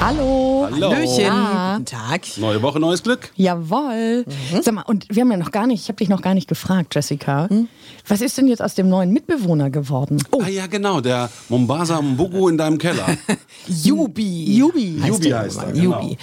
Hallo. 0.00 0.66
Hallo. 0.72 0.92
Hallöchen. 0.94 1.20
Ja. 1.20 1.74
Guten 1.74 1.84
Tag. 1.84 2.22
Neue 2.38 2.62
Woche, 2.62 2.80
neues 2.80 3.02
Glück. 3.02 3.30
Jawohl. 3.36 4.24
Sag 4.62 4.72
mal, 4.72 4.82
und 4.86 5.04
wir 5.10 5.20
haben 5.20 5.30
ja 5.30 5.36
noch 5.36 5.50
gar 5.50 5.66
nicht, 5.66 5.82
ich 5.82 5.88
habe 5.88 5.96
dich 5.96 6.08
noch 6.08 6.22
gar 6.22 6.32
nicht 6.32 6.48
gefragt, 6.48 6.94
Jessica. 6.94 7.50
Was 8.08 8.22
ist 8.22 8.38
denn 8.38 8.48
jetzt 8.48 8.62
aus 8.62 8.74
dem 8.74 8.88
neuen 8.88 9.12
Mitbewohner 9.12 9.68
geworden? 9.68 10.22
Ah 10.42 10.48
ja, 10.48 10.66
genau, 10.68 11.02
der 11.02 11.28
Mombasa 11.50 12.00
Mbugu 12.00 12.48
in 12.48 12.56
deinem 12.56 12.78
Keller. 12.78 13.14
Jubi. 13.68 14.56
Jubi 14.56 14.98
heißt 15.02 15.22
Jubi 15.22 15.30
heißt 15.30 15.58
er, 15.58 15.72
genau. 15.72 16.00
Jubi. 16.00 16.18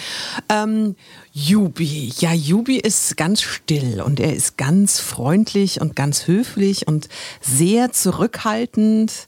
Ähm, 0.50 0.96
Jubi. 1.32 2.12
Ja, 2.18 2.34
Jubi 2.34 2.78
ist 2.78 3.16
ganz 3.16 3.44
still 3.44 4.02
und 4.02 4.20
er 4.20 4.34
ist 4.36 4.58
ganz 4.58 5.00
freundlich 5.00 5.82
und 5.82 5.96
ganz 5.96 6.26
höflich 6.26 6.88
und 6.88 7.10
sehr 7.42 7.92
zurückhaltend. 7.92 9.28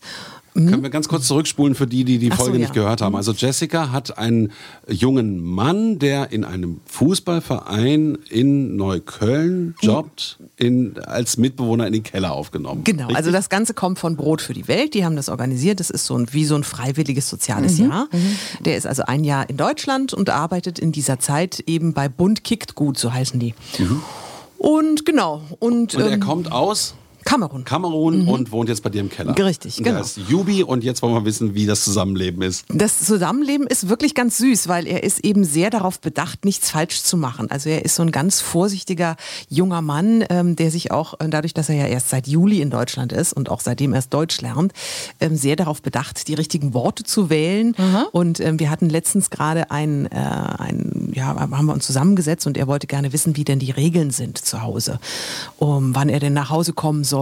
Können 0.68 0.84
wir 0.84 0.90
ganz 0.90 1.08
kurz 1.08 1.28
zurückspulen 1.28 1.76
für 1.76 1.88
die, 1.88 2.04
die 2.04 2.18
die 2.18 2.32
Ach 2.32 2.38
so, 2.38 2.44
Folge 2.44 2.58
ja. 2.58 2.64
nicht 2.64 2.74
gehört 2.74 3.02
haben. 3.02 3.16
Also 3.16 3.32
Jessica 3.32 3.92
hat 3.92 4.18
einen 4.18 4.52
jungen 4.88 5.42
Mann, 5.44 6.00
der 6.00 6.32
in 6.32 6.44
einem 6.44 6.82
Fußballverein 6.86 8.18
in 8.30 8.76
Neukölln 8.76 9.76
jobbt, 9.82 10.40
in, 10.58 10.98
als 11.06 11.38
Mitbewohner 11.38 11.88
in 11.88 11.94
den 11.94 12.04
Keller 12.04 12.34
aufgenommen. 12.34 12.84
Genau, 12.84 13.04
Richtig? 13.04 13.18
also 13.18 13.32
das 13.32 13.50
Ganze 13.50 13.74
kommt 13.74 14.00
von 14.00 14.16
Brot 14.16 14.42
für 14.42 14.54
die 14.54 14.68
Welt. 14.68 14.94
Die 14.94 15.06
haben 15.06 15.16
das 15.16 15.30
organisiert. 15.30 15.80
Das 15.80 15.90
ist 15.90 16.06
so 16.06 16.16
ein, 16.18 16.28
wie 16.32 16.46
so 16.46 16.56
ein 16.56 16.64
freiwilliges 16.64 17.30
soziales 17.30 17.78
Jahr. 17.78 18.08
Der 18.66 18.78
ist 18.78 18.88
also 18.88 19.04
ein 19.04 19.24
Jahr 19.24 19.50
in 19.50 19.58
Deutschland 19.58 20.14
und 20.14 20.30
arbeitet 20.30 20.80
in 20.80 20.92
dieser 20.92 21.20
Zeit 21.20 21.64
eben 21.68 21.94
bei 21.94 22.10
Bund 22.10 22.44
kickt 22.44 22.76
gut, 22.76 22.98
so 22.98 23.14
heißen 23.14 23.40
die. 23.40 23.54
Und 24.58 25.06
genau. 25.06 25.42
Und, 25.60 25.96
Und 25.96 26.02
er 26.02 26.12
ähm, 26.12 26.20
kommt 26.20 26.52
aus 26.52 26.96
Kamerun. 27.30 27.64
Kamerun 27.64 28.28
und 28.28 28.52
wohnt 28.52 28.70
jetzt 28.70 28.82
bei 28.82 28.90
dir 28.90 29.02
im 29.02 29.10
Keller. 29.12 29.38
Richtig, 29.38 29.78
und 29.78 29.84
der 29.84 29.94
genau. 29.94 30.04
ist 30.04 30.18
Jubi 30.18 30.64
und 30.64 30.84
jetzt 30.84 31.04
wollen 31.04 31.14
wir 31.14 31.26
wissen, 31.26 31.54
wie 31.54 31.68
das 31.68 31.84
Zusammenleben 31.84 32.42
ist. 32.42 32.66
Das 32.70 33.06
Zusammenleben 33.06 33.68
ist 33.68 33.88
wirklich 33.88 34.16
ganz 34.16 34.40
süß, 34.40 34.68
weil 34.68 34.88
er 34.88 35.04
ist 35.04 35.24
eben 35.24 35.44
sehr 35.44 35.70
darauf 35.70 36.00
bedacht, 36.00 36.44
nichts 36.44 36.72
falsch 36.72 37.04
zu 37.04 37.18
machen. 37.18 37.52
Also 37.52 37.70
er 37.70 37.86
ist 37.86 37.94
so 37.94 38.02
ein 38.02 38.12
ganz 38.12 38.42
vorsichtiger 38.42 39.16
junger 39.48 39.84
Mann, 39.84 40.26
ähm, 40.32 40.56
der 40.56 40.72
sich 40.72 40.90
auch, 40.90 41.20
äh, 41.20 41.30
dadurch, 41.30 41.54
dass 41.54 41.70
er 41.70 41.76
ja 41.76 41.86
erst 41.86 42.10
seit 42.10 42.28
Juli 42.28 42.64
in 42.64 42.72
Deutschland 42.72 43.14
ist 43.14 43.34
und 43.34 43.52
auch 43.52 43.62
seitdem 43.62 43.94
erst 43.94 44.12
Deutsch 44.12 44.42
lernt, 44.42 44.74
ähm, 45.20 45.36
sehr 45.36 45.56
darauf 45.56 45.84
bedacht, 45.84 46.28
die 46.30 46.34
richtigen 46.34 46.74
Worte 46.74 47.04
zu 47.04 47.30
wählen. 47.30 47.76
Und 48.12 48.40
ähm, 48.40 48.60
wir 48.60 48.72
hatten 48.72 48.90
letztens 48.90 49.30
gerade 49.30 49.70
ein, 49.70 50.08
äh, 50.08 50.16
ein, 50.18 51.12
ja, 51.14 51.28
haben 51.28 51.66
wir 51.68 51.74
uns 51.74 51.86
zusammengesetzt 51.86 52.48
und 52.48 52.58
er 52.58 52.66
wollte 52.66 52.88
gerne 52.88 53.14
wissen, 53.14 53.36
wie 53.36 53.44
denn 53.44 53.60
die 53.60 53.70
Regeln 53.70 54.10
sind 54.10 54.40
zu 54.40 54.64
Hause, 54.64 55.00
um 55.58 55.94
wann 55.94 56.10
er 56.10 56.20
denn 56.20 56.34
nach 56.34 56.50
Hause 56.50 56.74
kommen 56.74 57.04
soll 57.04 57.19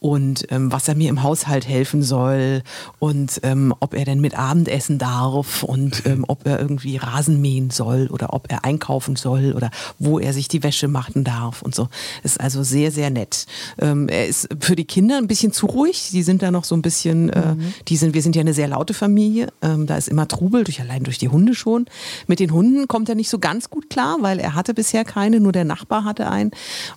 und 0.00 0.46
ähm, 0.50 0.72
was 0.72 0.88
er 0.88 0.94
mir 0.94 1.08
im 1.08 1.22
Haushalt 1.22 1.66
helfen 1.68 2.02
soll 2.02 2.62
und 2.98 3.40
ähm, 3.42 3.74
ob 3.80 3.94
er 3.94 4.04
denn 4.04 4.20
mit 4.20 4.38
Abendessen 4.38 4.98
darf 4.98 5.62
und 5.62 6.02
ähm, 6.06 6.24
ob 6.28 6.46
er 6.46 6.60
irgendwie 6.60 6.96
Rasen 6.96 7.40
mähen 7.40 7.70
soll 7.70 8.08
oder 8.10 8.32
ob 8.32 8.50
er 8.50 8.64
einkaufen 8.64 9.16
soll 9.16 9.52
oder 9.54 9.70
wo 9.98 10.18
er 10.18 10.32
sich 10.32 10.48
die 10.48 10.62
Wäsche 10.62 10.88
machen 10.88 11.24
darf 11.24 11.62
und 11.62 11.74
so. 11.74 11.88
Ist 12.22 12.40
also 12.40 12.62
sehr, 12.62 12.90
sehr 12.90 13.10
nett. 13.10 13.46
Ähm, 13.78 14.08
er 14.08 14.26
ist 14.26 14.48
für 14.60 14.76
die 14.76 14.84
Kinder 14.84 15.18
ein 15.18 15.26
bisschen 15.26 15.52
zu 15.52 15.66
ruhig. 15.66 16.10
Die 16.12 16.22
sind 16.22 16.42
da 16.42 16.50
noch 16.50 16.64
so 16.64 16.74
ein 16.74 16.82
bisschen, 16.82 17.30
äh, 17.30 17.54
die 17.88 17.96
sind, 17.96 18.14
wir 18.14 18.22
sind 18.22 18.36
ja 18.36 18.40
eine 18.40 18.54
sehr 18.54 18.68
laute 18.68 18.94
Familie. 18.94 19.48
Ähm, 19.62 19.86
da 19.86 19.96
ist 19.96 20.08
immer 20.08 20.28
Trubel, 20.28 20.64
durch, 20.64 20.80
allein 20.80 21.04
durch 21.04 21.18
die 21.18 21.28
Hunde 21.28 21.54
schon. 21.54 21.86
Mit 22.26 22.40
den 22.40 22.52
Hunden 22.52 22.88
kommt 22.88 23.08
er 23.08 23.14
nicht 23.14 23.30
so 23.30 23.38
ganz 23.38 23.70
gut 23.70 23.90
klar, 23.90 24.18
weil 24.20 24.38
er 24.38 24.54
hatte 24.54 24.74
bisher 24.74 25.04
keine, 25.04 25.40
nur 25.40 25.52
der 25.52 25.64
Nachbar 25.64 26.04
hatte 26.04 26.30
einen. 26.30 26.50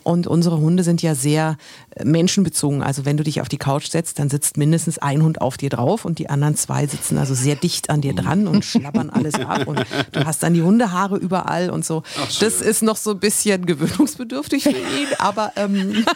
Und 0.03 0.27
unsere 0.27 0.57
Hunde 0.57 0.83
sind 0.83 1.01
ja 1.01 1.15
sehr 1.15 1.57
äh, 1.95 2.03
menschenbezogen. 2.19 2.83
Also 2.83 3.05
wenn 3.05 3.15
du 3.15 3.23
dich 3.23 3.39
auf 3.39 3.47
die 3.47 3.57
Couch 3.57 3.89
setzt, 3.89 4.19
dann 4.19 4.29
sitzt 4.29 4.57
mindestens 4.57 4.97
ein 4.97 5.23
Hund 5.23 5.39
auf 5.39 5.55
dir 5.55 5.69
drauf 5.69 6.03
und 6.03 6.19
die 6.19 6.29
anderen 6.29 6.55
zwei 6.57 6.85
sitzen 6.85 7.17
also 7.17 7.33
sehr 7.33 7.55
dicht 7.55 7.89
an 7.89 8.01
dir 8.01 8.13
dran 8.13 8.45
und 8.45 8.65
schlabbern 8.65 9.09
alles 9.09 9.35
ab 9.35 9.67
und 9.67 9.79
du 10.11 10.25
hast 10.25 10.43
dann 10.43 10.53
die 10.53 10.61
Hundehaare 10.61 11.15
überall 11.15 11.69
und 11.69 11.85
so. 11.85 12.03
das 12.41 12.59
ist 12.59 12.83
noch 12.83 12.97
so 12.97 13.11
ein 13.11 13.19
bisschen 13.19 13.65
gewöhnungsbedürftig 13.65 14.63
für 14.63 14.69
ihn, 14.99 15.07
aber 15.17 15.53
ähm, 15.55 16.03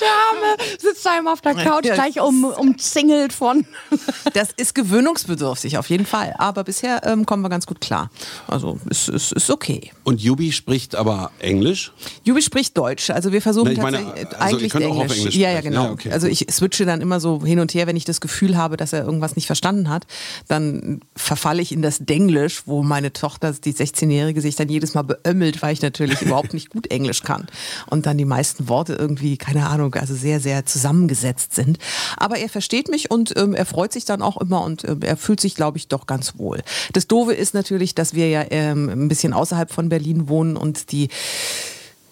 Der 0.00 0.08
Arme 0.08 0.56
sitzt 0.78 1.04
da 1.04 1.18
immer 1.18 1.32
auf 1.32 1.40
der 1.40 1.54
Couch, 1.54 1.84
gleich 1.84 2.20
um, 2.20 2.44
umzingelt 2.44 3.32
von. 3.32 3.66
das 4.34 4.50
ist 4.56 4.74
gewöhnungsbedürftig 4.74 5.78
auf 5.78 5.90
jeden 5.90 6.06
Fall. 6.06 6.34
Aber 6.38 6.64
bisher 6.64 7.02
ähm, 7.04 7.26
kommen 7.26 7.42
wir 7.42 7.48
ganz 7.48 7.66
gut 7.66 7.80
klar. 7.80 8.10
Also 8.46 8.78
es 8.88 9.08
ist, 9.08 9.32
ist 9.32 9.50
okay. 9.50 9.92
Und 10.04 10.20
Jubi 10.20 10.52
spricht 10.52 10.94
aber 10.94 11.30
Englisch. 11.38 11.92
Jubi 12.24 12.42
spricht 12.42 12.76
Deutsch. 12.76 13.10
Also 13.10 13.32
wir 13.32 13.42
versuchen 13.42 13.66
Na, 13.66 13.72
ich 13.72 13.78
meine, 13.78 14.14
tatsächlich 14.14 14.40
also 14.40 14.56
ihr 14.56 14.75
eigentlich 14.76 14.88
könnt 14.88 14.98
auch 14.98 15.04
auf 15.04 15.10
Englisch. 15.10 15.18
Englisch 15.18 15.36
ja, 15.36 15.50
ja, 15.50 15.58
sprechen. 15.58 15.70
genau. 15.70 15.84
Ja, 15.84 15.90
okay, 15.92 16.12
also 16.12 16.26
ich 16.26 16.46
switche 16.50 16.84
dann 16.84 17.00
immer 17.00 17.20
so 17.20 17.44
hin 17.44 17.58
und 17.58 17.74
her, 17.74 17.86
wenn 17.86 17.96
ich 17.96 18.04
das 18.04 18.20
Gefühl 18.20 18.56
habe, 18.56 18.76
dass 18.76 18.92
er 18.92 19.04
irgendwas 19.04 19.36
nicht 19.36 19.46
verstanden 19.46 19.88
hat, 19.88 20.06
dann 20.48 21.00
verfalle 21.14 21.62
ich 21.62 21.72
in 21.72 21.82
das 21.82 21.98
Denglisch, 22.00 22.62
wo 22.66 22.82
meine 22.82 23.12
Tochter, 23.12 23.52
die 23.52 23.72
16-Jährige, 23.72 24.40
sich 24.40 24.56
dann 24.56 24.68
jedes 24.68 24.94
Mal 24.94 25.02
beömmelt, 25.02 25.62
weil 25.62 25.72
ich 25.72 25.82
natürlich 25.82 26.22
überhaupt 26.22 26.54
nicht 26.54 26.70
gut 26.70 26.90
Englisch 26.90 27.22
kann. 27.22 27.46
Und 27.86 28.06
dann 28.06 28.18
die 28.18 28.24
meisten 28.24 28.68
Worte 28.68 28.94
irgendwie, 28.94 29.36
keine 29.36 29.68
Ahnung, 29.68 29.94
also 29.94 30.14
sehr, 30.14 30.40
sehr 30.40 30.66
zusammengesetzt 30.66 31.54
sind. 31.54 31.78
Aber 32.16 32.38
er 32.38 32.48
versteht 32.48 32.88
mich 32.88 33.10
und 33.10 33.36
ähm, 33.36 33.54
er 33.54 33.66
freut 33.66 33.92
sich 33.92 34.04
dann 34.04 34.22
auch 34.22 34.36
immer 34.36 34.62
und 34.62 34.84
ähm, 34.84 35.00
er 35.02 35.16
fühlt 35.16 35.40
sich, 35.40 35.54
glaube 35.54 35.78
ich, 35.78 35.88
doch 35.88 36.06
ganz 36.06 36.38
wohl. 36.38 36.62
Das 36.92 37.06
Doofe 37.06 37.32
ist 37.32 37.54
natürlich, 37.54 37.94
dass 37.94 38.14
wir 38.14 38.28
ja 38.28 38.44
ähm, 38.50 38.88
ein 38.88 39.08
bisschen 39.08 39.32
außerhalb 39.32 39.70
von 39.70 39.88
Berlin 39.88 40.28
wohnen 40.28 40.56
und 40.56 40.92
die 40.92 41.08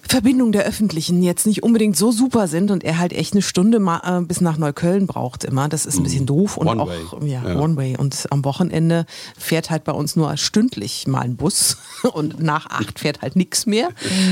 Verbindung 0.07 0.51
der 0.51 0.65
Öffentlichen 0.65 1.23
jetzt 1.23 1.45
nicht 1.47 1.63
unbedingt 1.63 1.97
so 1.97 2.11
super 2.11 2.47
sind 2.47 2.69
und 2.71 2.83
er 2.83 2.97
halt 2.99 3.11
echt 3.13 3.33
eine 3.33 3.41
Stunde 3.41 3.79
ma- 3.79 4.19
äh, 4.19 4.21
bis 4.21 4.39
nach 4.41 4.57
Neukölln 4.57 5.07
braucht 5.07 5.43
immer. 5.43 5.67
Das 5.67 5.85
ist 5.85 5.97
ein 5.97 6.03
bisschen 6.03 6.25
doof 6.25 6.57
und 6.57 6.67
One 6.67 6.81
auch 6.83 6.87
way. 6.87 7.29
Ja, 7.29 7.43
Ja. 7.47 7.59
One 7.59 7.75
Way. 7.75 7.97
Und 7.97 8.27
am 8.29 8.45
Wochenende 8.45 9.05
fährt 9.37 9.69
halt 9.69 9.83
bei 9.83 9.91
uns 9.91 10.15
nur 10.15 10.35
stündlich 10.37 11.07
mal 11.07 11.21
ein 11.21 11.35
Bus 11.35 11.77
und 12.13 12.39
nach 12.41 12.67
acht 12.69 12.99
fährt 12.99 13.21
halt 13.21 13.35
nichts 13.35 13.65
mehr. 13.65 13.89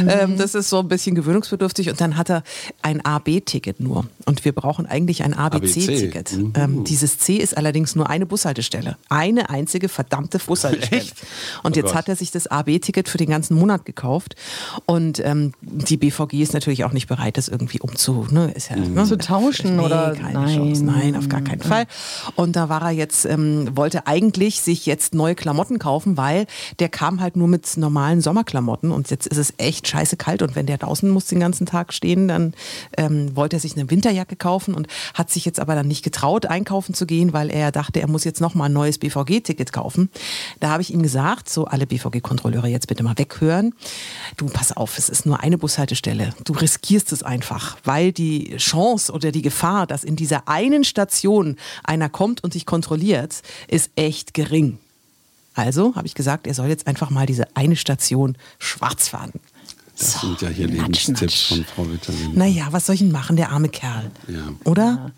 Ähm, 0.07 0.37
das 0.37 0.53
ist 0.55 0.69
so 0.69 0.79
ein 0.79 0.87
bisschen 0.87 1.15
gewöhnungsbedürftig 1.15 1.89
und 1.89 1.99
dann 1.99 2.17
hat 2.17 2.29
er 2.29 2.43
ein 2.81 3.03
AB-Ticket 3.03 3.79
nur 3.79 4.05
und 4.25 4.45
wir 4.45 4.51
brauchen 4.53 4.85
eigentlich 4.85 5.23
ein 5.23 5.33
ABC-Ticket. 5.33 6.33
Mhm. 6.33 6.53
Ähm, 6.55 6.83
dieses 6.83 7.17
C 7.17 7.35
ist 7.37 7.57
allerdings 7.57 7.95
nur 7.95 8.09
eine 8.09 8.25
Bushaltestelle, 8.25 8.97
eine 9.09 9.49
einzige 9.49 9.89
verdammte 9.89 10.39
Bushaltestelle. 10.39 11.01
Echt? 11.01 11.15
Und 11.63 11.73
Oh 11.75 11.79
jetzt 11.79 11.87
Gott. 11.87 11.95
hat 11.95 12.09
er 12.09 12.15
sich 12.15 12.31
das 12.31 12.47
AB-Ticket 12.47 13.09
für 13.09 13.17
den 13.17 13.29
ganzen 13.29 13.57
Monat 13.57 13.85
gekauft 13.85 14.35
und 14.85 15.19
ähm, 15.25 15.53
die 15.65 15.97
BVG 15.97 16.41
ist 16.41 16.53
natürlich 16.53 16.83
auch 16.83 16.91
nicht 16.91 17.07
bereit, 17.07 17.37
das 17.37 17.47
irgendwie 17.47 17.79
umzu, 17.79 18.27
ne, 18.29 18.51
ist 18.51 18.69
ja, 18.69 18.75
ne, 18.75 19.05
Zu 19.05 19.17
tauschen 19.17 19.77
nee, 19.77 19.83
oder- 19.83 20.13
keine 20.13 20.39
nein. 20.41 20.55
Chance, 20.55 20.83
nein, 20.83 21.15
auf 21.15 21.29
gar 21.29 21.41
keinen 21.41 21.61
Fall. 21.61 21.85
Und 22.35 22.55
da 22.55 22.69
war 22.69 22.81
er 22.81 22.91
jetzt, 22.91 23.25
ähm, 23.25 23.69
wollte 23.75 24.05
eigentlich 24.07 24.61
sich 24.61 24.85
jetzt 24.85 25.13
neue 25.13 25.35
Klamotten 25.35 25.79
kaufen, 25.79 26.17
weil 26.17 26.47
der 26.79 26.89
kam 26.89 27.21
halt 27.21 27.35
nur 27.37 27.47
mit 27.47 27.77
normalen 27.77 28.21
Sommerklamotten 28.21 28.91
und 28.91 29.09
jetzt 29.09 29.25
ist 29.27 29.37
es 29.37 29.53
echt 29.57 29.87
scheiße 29.87 30.17
kalt 30.17 30.41
und 30.41 30.55
wenn 30.55 30.65
der 30.65 30.77
draußen 30.77 31.09
muss 31.09 31.25
den 31.25 31.39
ganzen 31.39 31.65
Tag 31.65 31.93
stehen, 31.93 32.27
dann 32.27 32.53
ähm, 32.97 33.35
wollte 33.35 33.55
er 33.57 33.59
sich 33.59 33.75
eine 33.77 33.89
Winterjacke 33.89 34.35
kaufen 34.35 34.73
und 34.73 34.87
hat 35.13 35.29
sich 35.31 35.45
jetzt 35.45 35.59
aber 35.59 35.75
dann 35.75 35.87
nicht 35.87 36.03
getraut, 36.03 36.45
einkaufen 36.45 36.93
zu 36.93 37.05
gehen, 37.05 37.31
weil 37.33 37.49
er 37.49 37.71
dachte, 37.71 38.01
er 38.01 38.09
muss 38.09 38.23
jetzt 38.25 38.41
nochmal 38.41 38.69
ein 38.69 38.73
neues 38.73 38.97
BVG-Ticket 38.97 39.71
kaufen. 39.71 40.09
Da 40.59 40.69
habe 40.69 40.81
ich 40.81 40.93
ihm 40.93 41.01
gesagt, 41.01 41.49
so 41.49 41.65
alle 41.65 41.87
BVG-Kontrolleure 41.87 42.67
jetzt 42.67 42.87
bitte 42.87 43.03
mal 43.03 43.17
weghören. 43.17 43.73
Du, 44.37 44.47
pass 44.47 44.75
auf, 44.75 44.97
es 44.97 45.09
ist 45.09 45.25
nur 45.25 45.39
eine 45.53 45.59
Bushaltestelle. 45.59 46.33
Du 46.43 46.53
riskierst 46.53 47.11
es 47.11 47.21
einfach, 47.23 47.77
weil 47.83 48.11
die 48.11 48.55
Chance 48.57 49.11
oder 49.11 49.31
die 49.31 49.43
Gefahr, 49.43 49.85
dass 49.87 50.03
in 50.03 50.15
dieser 50.15 50.47
einen 50.47 50.83
Station 50.83 51.57
einer 51.83 52.09
kommt 52.09 52.43
und 52.43 52.55
dich 52.55 52.65
kontrolliert, 52.65 53.41
ist 53.67 53.91
echt 53.95 54.33
gering. 54.33 54.79
Also 55.53 55.95
habe 55.95 56.07
ich 56.07 56.15
gesagt, 56.15 56.47
er 56.47 56.55
soll 56.55 56.67
jetzt 56.67 56.87
einfach 56.87 57.11
mal 57.11 57.27
diese 57.27 57.45
eine 57.55 57.75
Station 57.75 58.35
schwarz 58.57 59.07
fahren. 59.09 59.31
Das 59.99 60.19
sind 60.21 60.41
ja 60.41 60.49
hier 60.49 60.67
Natsch, 60.67 61.05
Lebenstipps 61.05 61.19
natsch. 61.21 61.47
von 61.49 61.65
Frau 61.65 61.91
Vitamin. 61.91 62.31
Naja, 62.33 62.67
was 62.71 62.87
soll 62.87 62.95
ich 62.95 63.01
denn 63.01 63.11
machen, 63.11 63.35
der 63.35 63.51
arme 63.51 63.69
Kerl? 63.69 64.09
Ja. 64.27 64.41
Oder? 64.63 65.11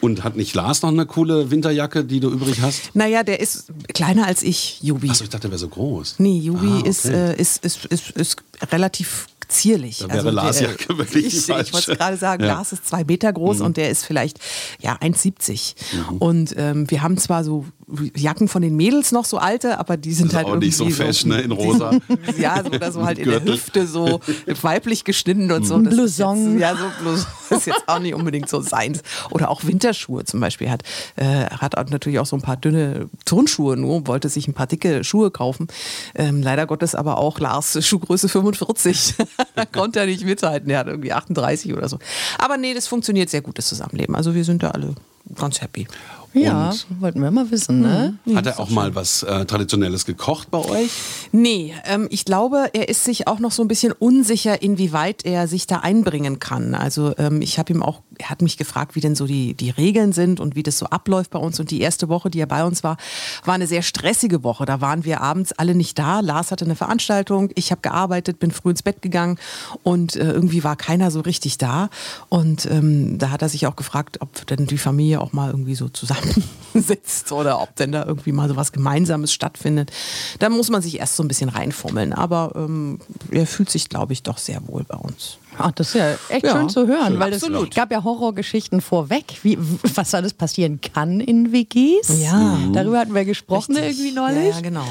Und 0.00 0.24
hat 0.24 0.36
nicht 0.36 0.54
Lars 0.54 0.82
noch 0.82 0.90
eine 0.90 1.06
coole 1.06 1.52
Winterjacke, 1.52 2.04
die 2.04 2.18
du 2.18 2.28
übrig 2.30 2.60
hast? 2.60 2.94
Naja, 2.94 3.22
der 3.22 3.38
ist 3.40 3.66
kleiner 3.94 4.26
als 4.26 4.42
ich, 4.42 4.80
Jubi. 4.82 5.10
Achso, 5.10 5.22
ich 5.24 5.30
dachte, 5.30 5.42
der 5.42 5.50
wäre 5.52 5.58
so 5.60 5.68
groß. 5.68 6.16
Nee, 6.18 6.38
Jubi 6.38 6.66
Ah, 6.68 6.78
okay. 6.80 6.88
ist, 6.88 7.04
äh, 7.06 7.36
ist, 7.36 7.64
ist, 7.64 7.84
ist, 7.86 8.10
ist 8.10 8.36
relativ 8.72 9.26
zierlich. 9.48 9.98
Da 9.98 10.12
wäre 10.12 10.30
Lars 10.30 10.58
der- 10.58 10.68
Jacke 10.70 10.98
wirklich 10.98 11.26
ich, 11.26 11.48
ich 11.48 11.72
wollte 11.72 11.96
gerade 11.96 12.16
sagen, 12.16 12.44
Ja. 12.44 12.50
Mhm. 12.52 12.56
Lars 12.58 12.72
ist 12.72 12.86
zwei 12.86 13.04
Meter 13.04 13.32
groß 13.32 13.60
und 13.62 13.76
der 13.76 13.90
ist 13.90 14.04
vielleicht 14.04 14.38
ja 14.80 14.96
1,70. 14.96 15.74
Und 16.18 16.54
ähm, 16.56 16.90
wir 16.90 17.02
haben 17.02 17.16
zwar 17.18 17.44
so 17.44 17.64
Jacken 18.14 18.48
von 18.48 18.60
den 18.60 18.76
Mädels 18.76 19.12
noch 19.12 19.24
so 19.24 19.38
alte, 19.38 19.78
aber 19.78 19.96
die 19.96 20.12
sind 20.12 20.28
ist 20.28 20.34
halt 20.34 20.46
auch 20.46 20.56
nicht 20.56 20.76
so 20.76 20.84
irgendwie 20.84 21.04
fesch, 21.04 21.24
ne, 21.24 21.40
in 21.40 21.52
rosa. 21.52 21.92
ja, 22.38 22.62
so, 22.62 22.70
oder 22.70 22.92
so 22.92 23.04
halt 23.04 23.18
in 23.18 23.30
der. 23.30 23.42
Hüfte 23.42 23.86
so 23.86 24.20
weiblich 24.60 25.04
geschnitten 25.04 25.50
und 25.50 25.64
so. 25.64 25.74
Ein 25.76 25.84
Das 25.84 25.94
ist 25.94 25.96
Blouson. 25.96 26.52
Jetzt, 26.52 26.60
ja, 26.60 26.76
so 26.76 26.84
Blouson 27.00 27.26
ist 27.50 27.66
jetzt 27.66 27.84
auch 27.86 27.98
nicht 27.98 28.14
unbedingt 28.14 28.48
so 28.48 28.60
seins. 28.60 29.02
Oder 29.30 29.50
auch 29.50 29.64
Winterschuhe 29.64 30.24
zum 30.24 30.40
Beispiel. 30.40 30.70
Hat, 30.70 30.82
äh, 31.16 31.46
hat 31.46 31.90
natürlich 31.90 32.18
auch 32.18 32.26
so 32.26 32.36
ein 32.36 32.42
paar 32.42 32.56
dünne 32.56 33.08
Turnschuhe 33.24 33.76
nur, 33.76 34.06
wollte 34.06 34.28
sich 34.28 34.48
ein 34.48 34.54
paar 34.54 34.66
dicke 34.66 35.02
Schuhe 35.02 35.30
kaufen. 35.30 35.68
Ähm, 36.14 36.42
leider 36.42 36.66
Gottes 36.66 36.94
aber 36.94 37.18
auch 37.18 37.40
Lars 37.40 37.84
Schuhgröße 37.84 38.28
45. 38.28 39.14
da 39.54 39.64
konnte 39.72 40.00
er 40.00 40.06
nicht 40.06 40.24
mithalten. 40.24 40.68
Er 40.68 40.80
hat 40.80 40.88
irgendwie 40.88 41.12
38 41.12 41.72
oder 41.72 41.88
so. 41.88 41.98
Aber 42.38 42.58
nee, 42.58 42.74
das 42.74 42.86
funktioniert 42.86 43.30
sehr 43.30 43.40
gut, 43.40 43.56
das 43.56 43.66
Zusammenleben. 43.66 44.14
Also 44.14 44.34
wir 44.34 44.44
sind 44.44 44.62
da 44.62 44.70
alle 44.70 44.94
ganz 45.36 45.60
happy. 45.60 45.86
Ja, 46.34 46.70
Und? 46.70 46.86
wollten 47.00 47.22
wir 47.22 47.30
mal 47.30 47.50
wissen, 47.50 47.80
ne? 47.80 48.14
Hat 48.34 48.46
er 48.46 48.60
auch 48.60 48.70
mal 48.70 48.94
was 48.94 49.22
äh, 49.22 49.44
Traditionelles 49.46 50.04
gekocht 50.04 50.50
bei 50.50 50.58
euch? 50.58 50.90
Nee, 51.32 51.74
ähm, 51.84 52.06
ich 52.10 52.24
glaube, 52.24 52.70
er 52.72 52.88
ist 52.88 53.04
sich 53.04 53.26
auch 53.26 53.38
noch 53.38 53.52
so 53.52 53.62
ein 53.62 53.68
bisschen 53.68 53.92
unsicher, 53.92 54.62
inwieweit 54.62 55.24
er 55.24 55.48
sich 55.48 55.66
da 55.66 55.78
einbringen 55.78 56.38
kann. 56.38 56.74
Also 56.74 57.14
ähm, 57.18 57.40
ich 57.40 57.58
habe 57.58 57.72
ihm 57.72 57.82
auch, 57.82 58.02
er 58.18 58.30
hat 58.30 58.42
mich 58.42 58.56
gefragt, 58.56 58.94
wie 58.94 59.00
denn 59.00 59.14
so 59.14 59.26
die, 59.26 59.54
die 59.54 59.70
Regeln 59.70 60.12
sind 60.12 60.40
und 60.40 60.54
wie 60.54 60.62
das 60.62 60.78
so 60.78 60.86
abläuft 60.86 61.30
bei 61.30 61.38
uns. 61.38 61.58
Und 61.60 61.70
die 61.70 61.80
erste 61.80 62.08
Woche, 62.08 62.30
die 62.30 62.40
er 62.40 62.46
bei 62.46 62.64
uns 62.64 62.84
war, 62.84 62.96
war 63.44 63.54
eine 63.54 63.66
sehr 63.66 63.82
stressige 63.82 64.44
Woche. 64.44 64.66
Da 64.66 64.80
waren 64.80 65.04
wir 65.04 65.20
abends 65.20 65.52
alle 65.52 65.74
nicht 65.74 65.98
da. 65.98 66.20
Lars 66.20 66.50
hatte 66.50 66.64
eine 66.64 66.76
Veranstaltung, 66.76 67.50
ich 67.54 67.70
habe 67.70 67.80
gearbeitet, 67.80 68.38
bin 68.38 68.50
früh 68.50 68.70
ins 68.70 68.82
Bett 68.82 69.02
gegangen 69.02 69.38
und 69.82 70.16
äh, 70.16 70.30
irgendwie 70.30 70.64
war 70.64 70.76
keiner 70.76 71.10
so 71.10 71.20
richtig 71.20 71.58
da. 71.58 71.88
Und 72.28 72.66
ähm, 72.66 73.18
da 73.18 73.30
hat 73.30 73.42
er 73.42 73.48
sich 73.48 73.66
auch 73.66 73.76
gefragt, 73.76 74.18
ob 74.20 74.46
denn 74.46 74.66
die 74.66 74.78
Familie 74.78 75.20
auch 75.20 75.32
mal 75.32 75.50
irgendwie 75.50 75.74
so 75.74 75.88
zusammensitzt 76.78 77.32
oder 77.32 77.60
ob 77.60 77.74
denn 77.76 77.92
da 77.92 78.04
irgendwie 78.04 78.32
mal 78.32 78.48
so 78.48 78.56
was 78.56 78.72
Gemeinsames 78.72 79.32
stattfindet. 79.32 79.90
Da 80.38 80.48
muss 80.48 80.70
man 80.70 80.82
sich 80.82 80.98
erst 80.98 81.16
so 81.16 81.22
ein 81.22 81.28
bisschen 81.28 81.48
reinfummeln. 81.48 82.12
Aber 82.12 82.52
ähm, 82.54 82.98
er 83.30 83.46
fühlt 83.46 83.70
sich, 83.70 83.88
glaube 83.88 84.12
ich, 84.12 84.22
doch 84.22 84.38
sehr 84.38 84.66
wohl 84.68 84.84
bei 84.84 84.96
uns. 84.96 85.38
Ach, 85.58 85.72
das 85.72 85.88
ist 85.88 85.94
ja 85.94 86.12
echt 86.28 86.44
Ja, 86.44 86.52
schön 86.52 86.68
zu 86.68 86.86
hören, 86.86 87.12
schön. 87.12 87.20
weil 87.20 87.32
es 87.32 87.44
gab 87.74 87.90
ja 87.90 88.04
Horrorgeschichten 88.04 88.80
vorweg, 88.80 89.24
wie, 89.42 89.58
was 89.94 90.14
alles 90.14 90.32
passieren 90.32 90.80
kann 90.80 91.20
in 91.20 91.52
WGs. 91.52 92.20
Ja. 92.20 92.58
Darüber 92.72 93.00
hatten 93.00 93.14
wir 93.14 93.24
gesprochen 93.24 93.76
Richtig. 93.76 93.98
irgendwie 93.98 94.14
neulich. 94.14 94.54
Ja, 94.54 94.60
genau. 94.60 94.86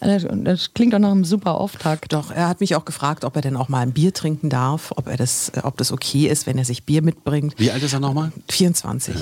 Das, 0.00 0.26
das 0.44 0.74
klingt 0.74 0.94
doch 0.94 0.98
nach 0.98 1.10
einem 1.10 1.24
super 1.24 1.54
Auftakt. 1.54 2.12
Doch, 2.12 2.30
er 2.30 2.48
hat 2.48 2.60
mich 2.60 2.74
auch 2.74 2.84
gefragt, 2.84 3.24
ob 3.24 3.36
er 3.36 3.42
denn 3.42 3.56
auch 3.56 3.68
mal 3.68 3.80
ein 3.80 3.92
Bier 3.92 4.14
trinken 4.14 4.48
darf, 4.48 4.92
ob, 4.96 5.08
er 5.08 5.16
das, 5.16 5.50
äh, 5.50 5.60
ob 5.62 5.76
das 5.76 5.92
okay 5.92 6.26
ist, 6.26 6.46
wenn 6.46 6.56
er 6.56 6.64
sich 6.64 6.84
Bier 6.84 7.02
mitbringt. 7.02 7.54
Wie 7.58 7.70
alt 7.70 7.82
ist 7.82 7.92
er 7.92 8.00
nochmal? 8.00 8.32
24. 8.50 9.14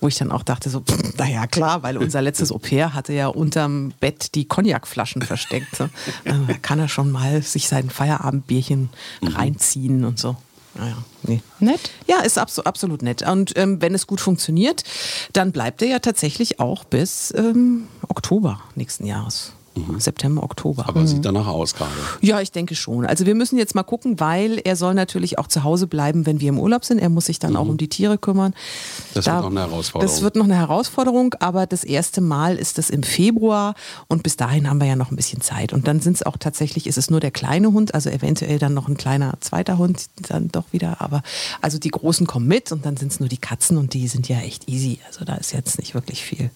Wo 0.00 0.08
ich 0.08 0.16
dann 0.16 0.32
auch 0.32 0.42
dachte, 0.42 0.68
so, 0.68 0.80
pff, 0.80 1.16
naja, 1.16 1.46
klar, 1.46 1.82
weil 1.82 1.96
unser 1.96 2.22
letztes 2.22 2.50
Au-pair 2.50 2.92
hatte 2.94 3.12
ja 3.12 3.28
unterm 3.28 3.92
Bett 4.00 4.34
die 4.34 4.46
Cognacflaschen 4.46 5.22
versteckt. 5.22 5.76
So. 5.76 5.88
Also, 6.24 6.44
da 6.46 6.54
kann 6.54 6.80
er 6.80 6.88
schon 6.88 7.12
mal 7.12 7.42
sich 7.42 7.68
sein 7.68 7.88
Feierabendbierchen 7.90 8.90
reinziehen 9.22 10.04
und 10.04 10.18
so. 10.18 10.36
Naja, 10.78 10.96
nee. 11.22 11.40
Nett. 11.60 11.90
Ja, 12.06 12.20
ist 12.20 12.38
abso 12.38 12.62
absolut 12.62 13.02
nett. 13.02 13.22
Und 13.22 13.56
ähm, 13.56 13.80
wenn 13.80 13.94
es 13.94 14.06
gut 14.06 14.20
funktioniert, 14.20 14.84
dann 15.32 15.52
bleibt 15.52 15.80
er 15.82 15.88
ja 15.88 15.98
tatsächlich 16.00 16.60
auch 16.60 16.84
bis 16.84 17.32
ähm, 17.36 17.88
Oktober 18.08 18.60
nächsten 18.74 19.06
Jahres. 19.06 19.52
September, 19.98 20.42
Oktober. 20.42 20.88
Aber 20.88 21.06
sieht 21.06 21.24
danach 21.24 21.46
aus 21.46 21.74
gerade. 21.74 21.90
Ja, 22.20 22.40
ich 22.40 22.52
denke 22.52 22.74
schon. 22.74 23.06
Also 23.06 23.26
wir 23.26 23.34
müssen 23.34 23.58
jetzt 23.58 23.74
mal 23.74 23.82
gucken, 23.82 24.20
weil 24.20 24.60
er 24.64 24.76
soll 24.76 24.94
natürlich 24.94 25.38
auch 25.38 25.46
zu 25.46 25.64
Hause 25.64 25.86
bleiben, 25.86 26.26
wenn 26.26 26.40
wir 26.40 26.48
im 26.48 26.58
Urlaub 26.58 26.84
sind. 26.84 26.98
Er 26.98 27.08
muss 27.08 27.26
sich 27.26 27.38
dann 27.38 27.56
auch 27.56 27.68
um 27.68 27.76
die 27.76 27.88
Tiere 27.88 28.18
kümmern. 28.18 28.52
Mhm. 28.52 29.14
Das 29.14 29.26
wird 29.26 29.36
noch 29.36 29.50
eine 29.50 29.60
Herausforderung. 29.60 30.14
Das 30.14 30.22
wird 30.22 30.36
noch 30.36 30.44
eine 30.44 30.56
Herausforderung, 30.56 31.34
aber 31.40 31.66
das 31.66 31.84
erste 31.84 32.20
Mal 32.20 32.56
ist 32.56 32.78
es 32.78 32.90
im 32.90 33.02
Februar 33.02 33.74
und 34.08 34.22
bis 34.22 34.36
dahin 34.36 34.68
haben 34.68 34.80
wir 34.80 34.86
ja 34.86 34.96
noch 34.96 35.10
ein 35.10 35.16
bisschen 35.16 35.40
Zeit. 35.40 35.72
Und 35.72 35.86
dann 35.86 36.00
sind 36.00 36.16
es 36.16 36.22
auch 36.24 36.36
tatsächlich, 36.36 36.86
ist 36.86 36.98
es 36.98 37.10
nur 37.10 37.20
der 37.20 37.30
kleine 37.30 37.72
Hund, 37.72 37.94
also 37.94 38.10
eventuell 38.10 38.58
dann 38.58 38.74
noch 38.74 38.88
ein 38.88 38.96
kleiner 38.96 39.34
zweiter 39.40 39.78
Hund, 39.78 40.06
dann 40.28 40.48
doch 40.48 40.64
wieder. 40.72 41.00
Aber 41.00 41.22
also 41.60 41.78
die 41.78 41.90
Großen 41.90 42.26
kommen 42.26 42.46
mit 42.46 42.72
und 42.72 42.84
dann 42.86 42.96
sind 42.96 43.12
es 43.12 43.20
nur 43.20 43.28
die 43.28 43.38
Katzen 43.38 43.76
und 43.76 43.94
die 43.94 44.08
sind 44.08 44.28
ja 44.28 44.38
echt 44.40 44.68
easy. 44.68 44.98
Also 45.06 45.24
da 45.24 45.36
ist 45.36 45.52
jetzt 45.52 45.78
nicht 45.78 45.94
wirklich 45.94 46.22
viel, 46.22 46.50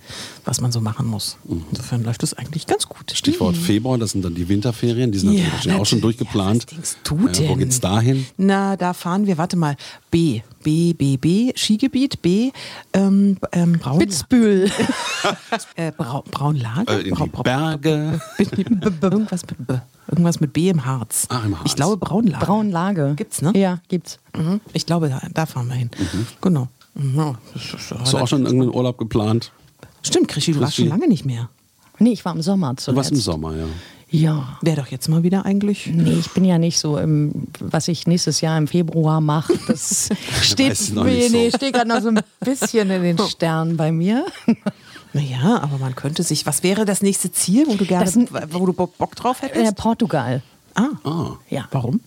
was 0.44 0.60
man 0.60 0.72
so 0.72 0.80
machen 0.80 1.06
muss. 1.06 1.38
Mhm. 1.44 1.64
Insofern 1.70 2.02
läuft 2.02 2.22
es 2.22 2.34
eigentlich 2.34 2.66
ganz 2.66 2.86
gut. 2.88 3.09
Stichwort 3.16 3.56
Februar, 3.56 3.98
das 3.98 4.10
sind 4.12 4.24
dann 4.24 4.34
die 4.34 4.48
Winterferien, 4.48 5.10
die 5.12 5.18
sind 5.18 5.32
Ja, 5.32 5.44
natürlich 5.48 5.78
auch 5.80 5.86
schon 5.86 6.00
durchgeplant. 6.00 6.62
Ja, 6.70 6.78
was 6.78 6.96
denkst 6.96 6.96
du 7.04 7.48
Wo 7.48 7.54
geht's 7.56 7.80
dahin? 7.80 8.26
Na, 8.36 8.76
da 8.76 8.92
fahren 8.92 9.26
wir, 9.26 9.38
warte 9.38 9.56
mal, 9.56 9.76
B, 10.10 10.42
B, 10.62 10.92
B, 10.92 11.16
B, 11.16 11.52
Skigebiet, 11.56 12.20
B, 12.22 12.50
ähm, 12.92 13.36
ähm, 13.52 13.78
Braun, 13.78 13.98
Bitzbühl. 13.98 14.70
äh, 15.76 15.92
Brau, 15.92 16.24
Braunlage? 16.30 16.92
Äh, 16.92 17.00
in 17.08 17.14
die 17.14 17.28
Brau- 17.28 17.42
Berge. 17.42 18.20
Irgendwas 19.00 19.42
mit 19.46 19.66
B. 19.66 19.74
Irgendwas 20.08 20.40
mit 20.40 20.52
B 20.52 20.68
im 20.70 20.84
Harz. 20.84 21.26
Ach, 21.28 21.44
im 21.44 21.56
Harz. 21.58 21.66
Ich 21.70 21.76
glaube 21.76 21.96
Braunlage. 21.96 22.44
Braunlage. 22.44 23.14
Gibt's, 23.16 23.42
ne? 23.42 23.52
Ja, 23.56 23.78
gibt's. 23.88 24.18
Mhm. 24.36 24.60
Ich 24.72 24.84
glaube, 24.86 25.08
da, 25.08 25.20
da 25.32 25.46
fahren 25.46 25.68
wir 25.68 25.74
hin. 25.76 25.90
Genau. 26.40 26.68
Ja, 26.96 27.34
das 27.54 27.62
ist, 27.64 27.90
Mhm. 27.92 27.98
Hast 28.00 28.12
du 28.12 28.18
auch 28.18 28.26
schon 28.26 28.44
irgendeinen 28.44 28.74
Urlaub 28.74 28.98
geplant? 28.98 29.52
Stimmt, 30.02 30.26
Krischi, 30.28 30.52
du 30.52 30.60
warst 30.60 30.74
schon 30.76 30.88
lange 30.88 31.06
nicht 31.06 31.24
mehr. 31.24 31.48
Nee, 32.00 32.12
ich 32.12 32.24
war 32.24 32.34
im 32.34 32.42
Sommer 32.42 32.70
Du 32.70 32.82
zuletzt. 32.82 32.96
warst 32.96 33.12
im 33.12 33.18
Sommer, 33.18 33.56
ja. 33.56 33.66
Ja. 34.12 34.58
Wäre 34.62 34.80
doch 34.80 34.88
jetzt 34.88 35.08
mal 35.08 35.22
wieder 35.22 35.44
eigentlich. 35.44 35.86
Nee, 35.86 36.14
ich 36.18 36.30
bin 36.32 36.44
ja 36.44 36.58
nicht 36.58 36.80
so 36.80 36.98
im, 36.98 37.46
was 37.60 37.86
ich 37.86 38.08
nächstes 38.08 38.40
Jahr 38.40 38.58
im 38.58 38.66
Februar 38.66 39.20
mache. 39.20 39.52
Das 39.68 40.08
steht, 40.42 40.76
du 40.96 41.04
nee, 41.04 41.14
nicht 41.14 41.30
so. 41.30 41.36
nee, 41.36 41.50
steht 41.54 41.74
gerade 41.74 41.88
noch 41.88 42.00
so 42.00 42.08
ein 42.08 42.20
bisschen 42.44 42.90
in 42.90 43.02
den 43.04 43.18
Sternen 43.28 43.76
bei 43.76 43.92
mir. 43.92 44.26
Naja, 45.12 45.60
aber 45.62 45.78
man 45.78 45.94
könnte 45.94 46.24
sich. 46.24 46.44
Was 46.46 46.62
wäre 46.64 46.84
das 46.84 47.02
nächste 47.02 47.30
Ziel, 47.30 47.66
wo 47.68 47.74
du 47.74 47.84
gerne, 47.84 48.04
Das 48.04 48.16
wo 48.52 48.66
du 48.66 48.72
Bock 48.72 49.14
drauf 49.14 49.42
Äh, 49.42 49.46
hättest? 49.48 49.76
Portugal. 49.76 50.42
ah. 50.74 50.88
Ah. 51.04 51.30
Ja. 51.48 51.68
Warum? 51.70 52.00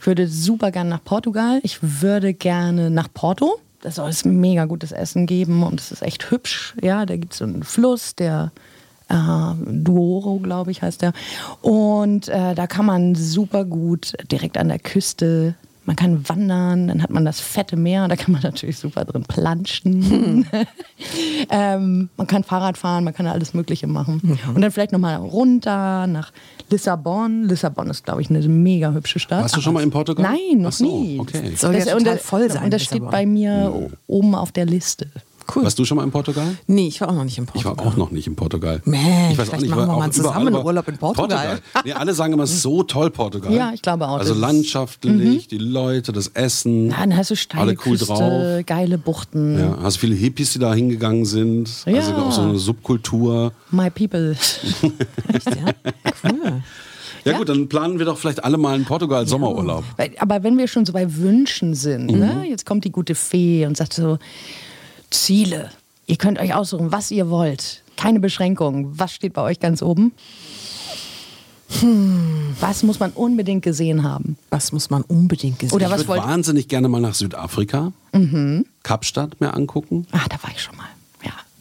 Ich 0.00 0.06
würde 0.06 0.26
super 0.28 0.70
gerne 0.72 0.90
nach 0.90 1.04
Portugal. 1.04 1.60
Ich 1.62 1.78
würde 1.82 2.34
gerne 2.34 2.90
nach 2.90 3.08
Porto. 3.14 3.58
Da 3.80 3.90
soll 3.90 4.10
es 4.10 4.24
mega 4.24 4.64
gutes 4.64 4.92
Essen 4.92 5.26
geben 5.26 5.62
und 5.62 5.80
es 5.80 5.92
ist 5.92 6.02
echt 6.02 6.30
hübsch. 6.30 6.74
Ja, 6.82 7.06
da 7.06 7.16
gibt 7.16 7.32
es 7.32 7.38
so 7.38 7.44
einen 7.44 7.62
Fluss, 7.62 8.14
der 8.16 8.50
äh, 9.08 9.54
Douro, 9.66 10.38
glaube 10.38 10.70
ich, 10.70 10.82
heißt 10.82 11.02
der. 11.02 11.12
Und 11.60 12.28
äh, 12.28 12.54
da 12.54 12.66
kann 12.66 12.86
man 12.86 13.14
super 13.14 13.64
gut 13.64 14.14
direkt 14.30 14.56
an 14.58 14.68
der 14.68 14.78
Küste. 14.78 15.54
Man 15.86 15.96
kann 15.96 16.26
wandern, 16.26 16.88
dann 16.88 17.02
hat 17.02 17.10
man 17.10 17.26
das 17.26 17.40
fette 17.40 17.76
Meer, 17.76 18.08
da 18.08 18.16
kann 18.16 18.32
man 18.32 18.40
natürlich 18.40 18.78
super 18.78 19.04
drin 19.04 19.24
planschen. 19.24 20.46
ähm, 21.50 22.08
man 22.16 22.26
kann 22.26 22.42
Fahrrad 22.42 22.78
fahren, 22.78 23.04
man 23.04 23.12
kann 23.12 23.26
alles 23.26 23.52
Mögliche 23.52 23.86
machen. 23.86 24.38
Und 24.54 24.62
dann 24.62 24.70
vielleicht 24.70 24.92
nochmal 24.92 25.16
runter 25.16 26.06
nach 26.06 26.32
Lissabon. 26.70 27.44
Lissabon 27.44 27.90
ist, 27.90 28.02
glaube 28.02 28.22
ich, 28.22 28.30
eine 28.30 28.40
mega 28.48 28.92
hübsche 28.92 29.18
Stadt. 29.18 29.42
Warst 29.42 29.56
du 29.56 29.60
schon 29.60 29.74
mal 29.74 29.82
in 29.82 29.90
Portugal? 29.90 30.24
Nein, 30.24 30.62
noch 30.62 30.72
so, 30.72 30.86
nie. 30.86 31.20
okay. 31.20 31.54
Soll 31.54 31.74
ja 31.74 31.92
und 31.92 31.98
total 31.98 32.14
das, 32.14 32.22
voll 32.24 32.50
sein, 32.50 32.64
Und 32.64 32.72
das 32.72 32.82
steht 32.82 33.00
Lissabon. 33.00 33.12
bei 33.12 33.26
mir 33.26 33.90
oben 34.06 34.34
auf 34.34 34.52
der 34.52 34.64
Liste. 34.64 35.10
Cool. 35.54 35.64
Warst 35.64 35.78
du 35.78 35.84
schon 35.84 35.96
mal 35.96 36.04
in 36.04 36.10
Portugal? 36.10 36.56
Nee, 36.66 36.88
ich 36.88 37.00
war 37.00 37.08
auch 37.08 37.14
noch 37.14 37.24
nicht 37.24 37.36
in 37.38 37.44
Ich 37.44 37.50
Portugal. 37.52 37.76
war 37.78 37.86
auch 37.92 37.96
noch 37.96 38.10
nicht 38.10 38.26
in 38.26 38.34
Portugal. 38.36 38.80
Mensch, 38.84 39.32
ich 39.32 39.38
weiß 39.38 39.48
vielleicht 39.48 39.64
ich 39.64 39.70
machen 39.70 39.86
wir 39.88 39.92
auch 39.94 39.98
mal 39.98 40.10
zusammen 40.10 40.46
einen 40.54 40.64
Urlaub 40.64 40.88
in 40.88 40.96
Portugal. 40.98 41.60
Nee, 41.84 41.92
alle 41.92 42.14
sagen 42.14 42.32
immer, 42.32 42.44
es 42.44 42.52
ist 42.52 42.62
so 42.62 42.82
toll, 42.82 43.10
Portugal. 43.10 43.52
Ja, 43.52 43.70
ich 43.74 43.82
glaube 43.82 44.08
auch. 44.08 44.18
Also 44.18 44.32
landschaftlich, 44.34 45.48
die 45.48 45.58
Leute, 45.58 46.12
das 46.12 46.28
Essen. 46.28 46.90
Ja, 46.90 46.96
dann 47.00 47.16
hast 47.16 47.30
du 47.30 47.36
steile 47.36 47.62
alle 47.62 47.72
cool 47.86 47.96
Küste, 47.98 48.06
drauf. 48.06 48.66
geile 48.66 48.98
Buchten. 48.98 49.58
Ja, 49.58 49.78
hast 49.82 49.98
viele 49.98 50.14
Hippies, 50.14 50.52
die 50.52 50.58
da 50.58 50.72
hingegangen 50.74 51.24
sind. 51.24 51.68
Also 51.86 51.90
Ja. 52.12 52.18
auch 52.22 52.32
so 52.32 52.42
eine 52.42 52.58
Subkultur. 52.58 53.52
My 53.70 53.90
people. 53.90 54.32
Echt, 55.32 55.46
ja? 55.46 55.72
Cool. 56.22 56.62
Ja, 57.24 57.38
gut, 57.38 57.48
dann 57.48 57.68
planen 57.68 57.98
wir 57.98 58.04
doch 58.04 58.18
vielleicht 58.18 58.44
alle 58.44 58.58
mal 58.58 58.74
einen 58.74 58.84
Portugal-Sommerurlaub. 58.84 59.82
Weil- 59.96 60.10
Aber 60.18 60.42
wenn 60.42 60.58
wir 60.58 60.68
schon 60.68 60.84
so 60.84 60.92
bei 60.92 61.16
Wünschen 61.16 61.74
sind, 61.74 62.10
Mhm. 62.10 62.18
ne? 62.18 62.44
jetzt 62.48 62.66
kommt 62.66 62.84
die 62.84 62.92
gute 62.92 63.14
Fee 63.14 63.64
und 63.64 63.76
sagt 63.78 63.94
so, 63.94 64.18
Ziele. 65.22 65.70
Ihr 66.06 66.16
könnt 66.16 66.38
euch 66.38 66.54
aussuchen, 66.54 66.92
was 66.92 67.10
ihr 67.10 67.30
wollt. 67.30 67.82
Keine 67.96 68.20
Beschränkungen. 68.20 68.98
Was 68.98 69.12
steht 69.14 69.32
bei 69.32 69.42
euch 69.42 69.60
ganz 69.60 69.80
oben? 69.82 70.12
Hm. 71.80 72.54
Was 72.60 72.82
muss 72.82 73.00
man 73.00 73.10
unbedingt 73.12 73.62
gesehen 73.64 74.02
haben? 74.02 74.36
Was 74.50 74.70
muss 74.72 74.90
man 74.90 75.02
unbedingt 75.02 75.58
gesehen 75.58 75.74
Oder 75.74 75.86
Ich 75.86 75.92
was 75.92 75.98
würde 76.00 76.08
wollt 76.08 76.22
wahnsinnig 76.24 76.68
gerne 76.68 76.88
mal 76.88 77.00
nach 77.00 77.14
Südafrika, 77.14 77.92
Mhm. 78.12 78.66
Kapstadt 78.82 79.40
mir 79.40 79.54
angucken. 79.54 80.06
Ah, 80.12 80.20
da 80.28 80.36
war 80.42 80.50
ich 80.54 80.62
schon 80.62 80.76
mal. 80.76 80.86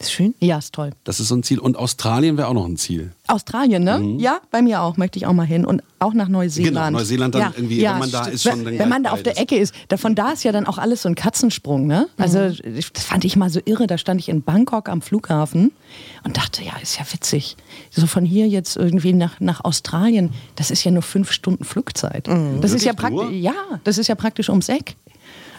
Ja, 0.03 0.07
Ist 0.07 0.11
schön. 0.13 0.35
Ja, 0.39 0.57
ist 0.57 0.73
toll. 0.73 0.91
Das 1.05 1.19
ist 1.19 1.27
so 1.29 1.35
ein 1.35 1.43
Ziel. 1.43 1.59
Und 1.59 1.77
Australien 1.77 2.37
wäre 2.37 2.47
auch 2.47 2.53
noch 2.53 2.65
ein 2.65 2.77
Ziel. 2.77 3.11
Australien, 3.27 3.83
ne? 3.83 4.15
Ja, 4.19 4.39
bei 4.51 4.61
mir 4.61 4.81
auch. 4.81 4.97
Möchte 4.97 5.17
ich 5.17 5.25
auch 5.25 5.33
mal 5.33 5.45
hin. 5.45 5.65
Und 5.65 5.81
auch 5.99 6.13
nach 6.13 6.27
Neuseeland. 6.27 6.75
Genau, 6.75 6.89
Neuseeland 6.91 7.33
dann 7.35 7.41
ja. 7.41 7.53
irgendwie, 7.55 7.79
ja, 7.81 7.93
wenn 7.93 7.99
man 7.99 8.11
da 8.11 8.23
st- 8.23 8.31
ist, 8.31 8.43
schon 8.43 8.65
dann 8.65 8.77
Wenn 8.77 8.89
man 8.89 9.03
da 9.03 9.11
auf 9.11 9.23
der. 9.23 9.39
Ecke 9.39 9.55
ist. 9.55 9.73
Davon 9.87 10.13
da 10.15 10.31
ist 10.31 10.43
ja 10.43 10.51
dann 10.51 10.67
auch 10.67 10.77
alles 10.77 11.01
so 11.03 11.09
ein 11.09 11.15
Katzensprung, 11.15 11.87
ne? 11.87 12.07
Also, 12.17 12.39
ich- 12.47 12.91
das 12.91 13.03
fand 13.05 13.23
ich 13.25 13.35
mal 13.37 13.49
so 13.49 13.59
irre. 13.65 13.87
Da 13.87 13.97
stand 13.97 14.19
ich 14.19 14.27
in 14.29 14.41
Bangkok 14.43 14.89
am 14.89 15.01
Flughafen 15.01 15.71
und 16.23 16.35
dachte, 16.37 16.63
ja, 16.63 16.73
ist 16.81 16.99
ja 16.99 17.05
witzig. 17.11 17.55
So 17.89 18.05
von 18.05 18.25
hier 18.25 18.47
jetzt 18.47 18.75
irgendwie 18.75 19.13
nach, 19.13 19.39
nach 19.39 19.63
Australien, 19.63 20.31
das 20.55 20.69
ist 20.71 20.83
ja 20.83 20.91
nur 20.91 21.01
fünf 21.03 21.31
Stunden 21.31 21.63
Flugzeit. 21.63 22.27
Das 22.61 22.71
ist 22.73 22.83
ja 22.83 22.93
praktisch, 22.93 23.31
ja, 23.31 23.53
das 23.85 23.97
ist 23.97 24.07
ja 24.07 24.15
praktisch 24.15 24.49
ums 24.49 24.67
Eck. 24.69 24.95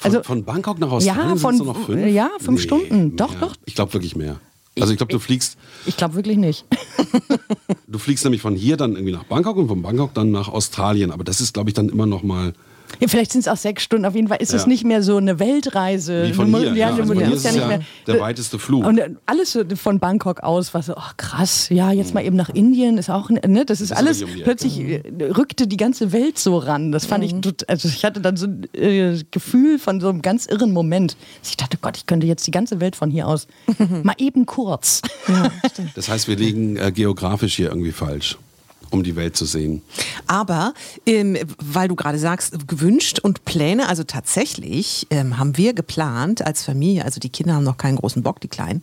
Also, 0.05 0.23
von 0.23 0.45
Bangkok 0.45 0.79
nach 0.79 0.91
Australien 0.91 1.29
Ja, 1.31 1.37
von- 1.37 1.57
noch 1.59 1.77
fünf? 1.87 2.07
ja, 2.13 2.31
fünf 2.41 2.61
Stunden. 2.61 3.17
Doch, 3.17 3.31
mehr. 3.33 3.41
doch. 3.41 3.55
Ich 3.65 3.75
glaube 3.75 3.93
wirklich 3.95 4.17
mehr. 4.17 4.41
Also 4.81 4.93
ich 4.93 4.97
glaube, 4.99 5.13
du 5.13 5.21
fliegst, 5.21 5.57
ich 5.87 5.97
glaube 5.97 6.15
wirklich 6.17 6.37
nicht. 6.37 6.65
du 7.87 7.99
fliegst 7.99 8.25
nämlich 8.25 8.43
von 8.43 8.57
hier 8.57 8.77
dann 8.77 8.95
irgendwie 8.95 9.13
nach 9.13 9.23
Bangkok 9.25 9.57
und 9.57 9.69
von 9.69 9.83
Bangkok 9.83 10.15
dann 10.15 10.33
nach 10.33 10.49
Australien. 10.49 11.13
Aber 11.13 11.23
das 11.23 11.41
ist, 11.41 11.55
glaube 11.55 11.71
ich, 11.71 11.75
dann 11.75 11.89
immer 11.89 12.07
noch 12.07 12.23
mal 12.25 12.55
Ja, 13.01 13.09
vielleicht 13.09 13.33
sind 13.33 13.41
es 13.43 13.49
auch 13.49 13.57
sechs 13.57 13.83
Stunden. 13.83 14.05
Auf 14.07 14.15
jeden 14.15 14.29
Fall 14.29 14.39
ist 14.41 14.53
es 14.55 14.63
Ja. 14.63 14.69
nicht 14.69 14.85
mehr 14.85 15.03
so 15.03 15.17
eine 15.17 15.39
Weltreise. 15.39 16.25
wie 16.29 16.33
von 16.33 16.47
Du 16.51 16.59
mu- 16.59 16.59
hier. 16.65 16.75
Ja, 16.75 16.93
du 16.93 17.03
also 17.03 17.13
ist 17.15 17.45
es 17.45 17.55
ja 17.57 17.79
der 18.07 18.21
weiteste 18.21 18.59
Flug. 18.59 18.85
Und 18.87 18.99
äh, 18.99 19.11
alles 19.27 19.53
so 19.53 19.63
von 19.77 19.99
Bangkok 19.99 20.41
aus 20.41 20.75
war 20.75 20.83
so, 20.83 20.95
ach 20.97 21.17
krass, 21.17 21.69
ja, 21.71 21.93
jetzt 21.93 22.15
mal 22.15 22.25
eben 22.25 22.37
nach 22.37 22.51
Indien 22.51 22.99
ist 22.99 23.11
auch, 23.11 23.31
ne, 23.31 23.65
das 23.67 23.81
ist 23.81 23.91
Das 23.91 24.01
ist 24.01 24.23
alles, 24.23 24.25
plötzlich 24.43 24.81
äh, 24.81 25.03
rückte 25.37 25.67
die 25.67 25.77
ganze 25.77 26.13
Welt 26.13 26.39
so 26.39 26.57
ran. 26.59 26.93
Das 26.93 27.07
fand 27.07 27.25
ich, 27.25 27.33
tot- 27.41 27.69
also 27.69 27.89
ich 27.89 28.05
hatte 28.05 28.21
dann 28.21 28.37
so 28.37 28.47
ein 28.47 28.67
äh, 28.75 29.23
Gefühl 29.31 29.79
von 29.79 30.01
so 30.01 30.09
einem 30.09 30.23
ganz 30.23 30.47
irren 30.47 30.73
Moment. 30.73 31.17
dass 31.41 31.51
Ich 31.51 31.57
dachte, 31.57 31.77
Gott, 31.81 31.97
ich 31.97 32.07
könnte 32.07 32.27
jetzt 32.27 32.47
die 32.47 32.51
ganze 32.51 32.81
Welt 32.81 32.97
von 32.97 33.11
hier 33.11 33.27
aus 33.29 33.47
mal 34.03 34.15
eben 34.19 34.47
kurz. 34.47 35.03
Das 35.95 36.09
heißt, 36.09 36.29
wir 36.29 36.37
liegen 36.37 36.77
äh, 36.77 36.93
geografisch 36.93 37.57
hier 37.57 37.69
irgendwie 37.69 37.93
falsch, 37.93 38.39
um 38.95 39.03
die 39.03 39.17
Welt 39.17 39.37
zu 39.37 39.45
sehen. 39.45 39.83
Aber, 40.27 40.73
ähm, 41.05 41.37
weil 41.59 41.89
du 41.89 41.97
gerade 41.97 42.19
sagst, 42.19 42.67
gewünscht 42.69 43.19
und 43.19 43.45
Pläne, 43.45 43.89
also 43.89 44.05
tatsächlich 44.05 45.07
ähm, 45.11 45.37
haben 45.37 45.57
wir 45.57 45.75
geplant 45.75 46.47
als 46.47 46.65
Familie, 46.65 47.05
also 47.05 47.21
die 47.21 47.29
Kinder 47.29 47.55
haben 47.55 47.65
noch 47.65 47.77
keinen 47.77 47.97
großen 47.97 48.23
Bock, 48.23 48.41
die 48.41 48.49
Kleinen, 48.49 48.83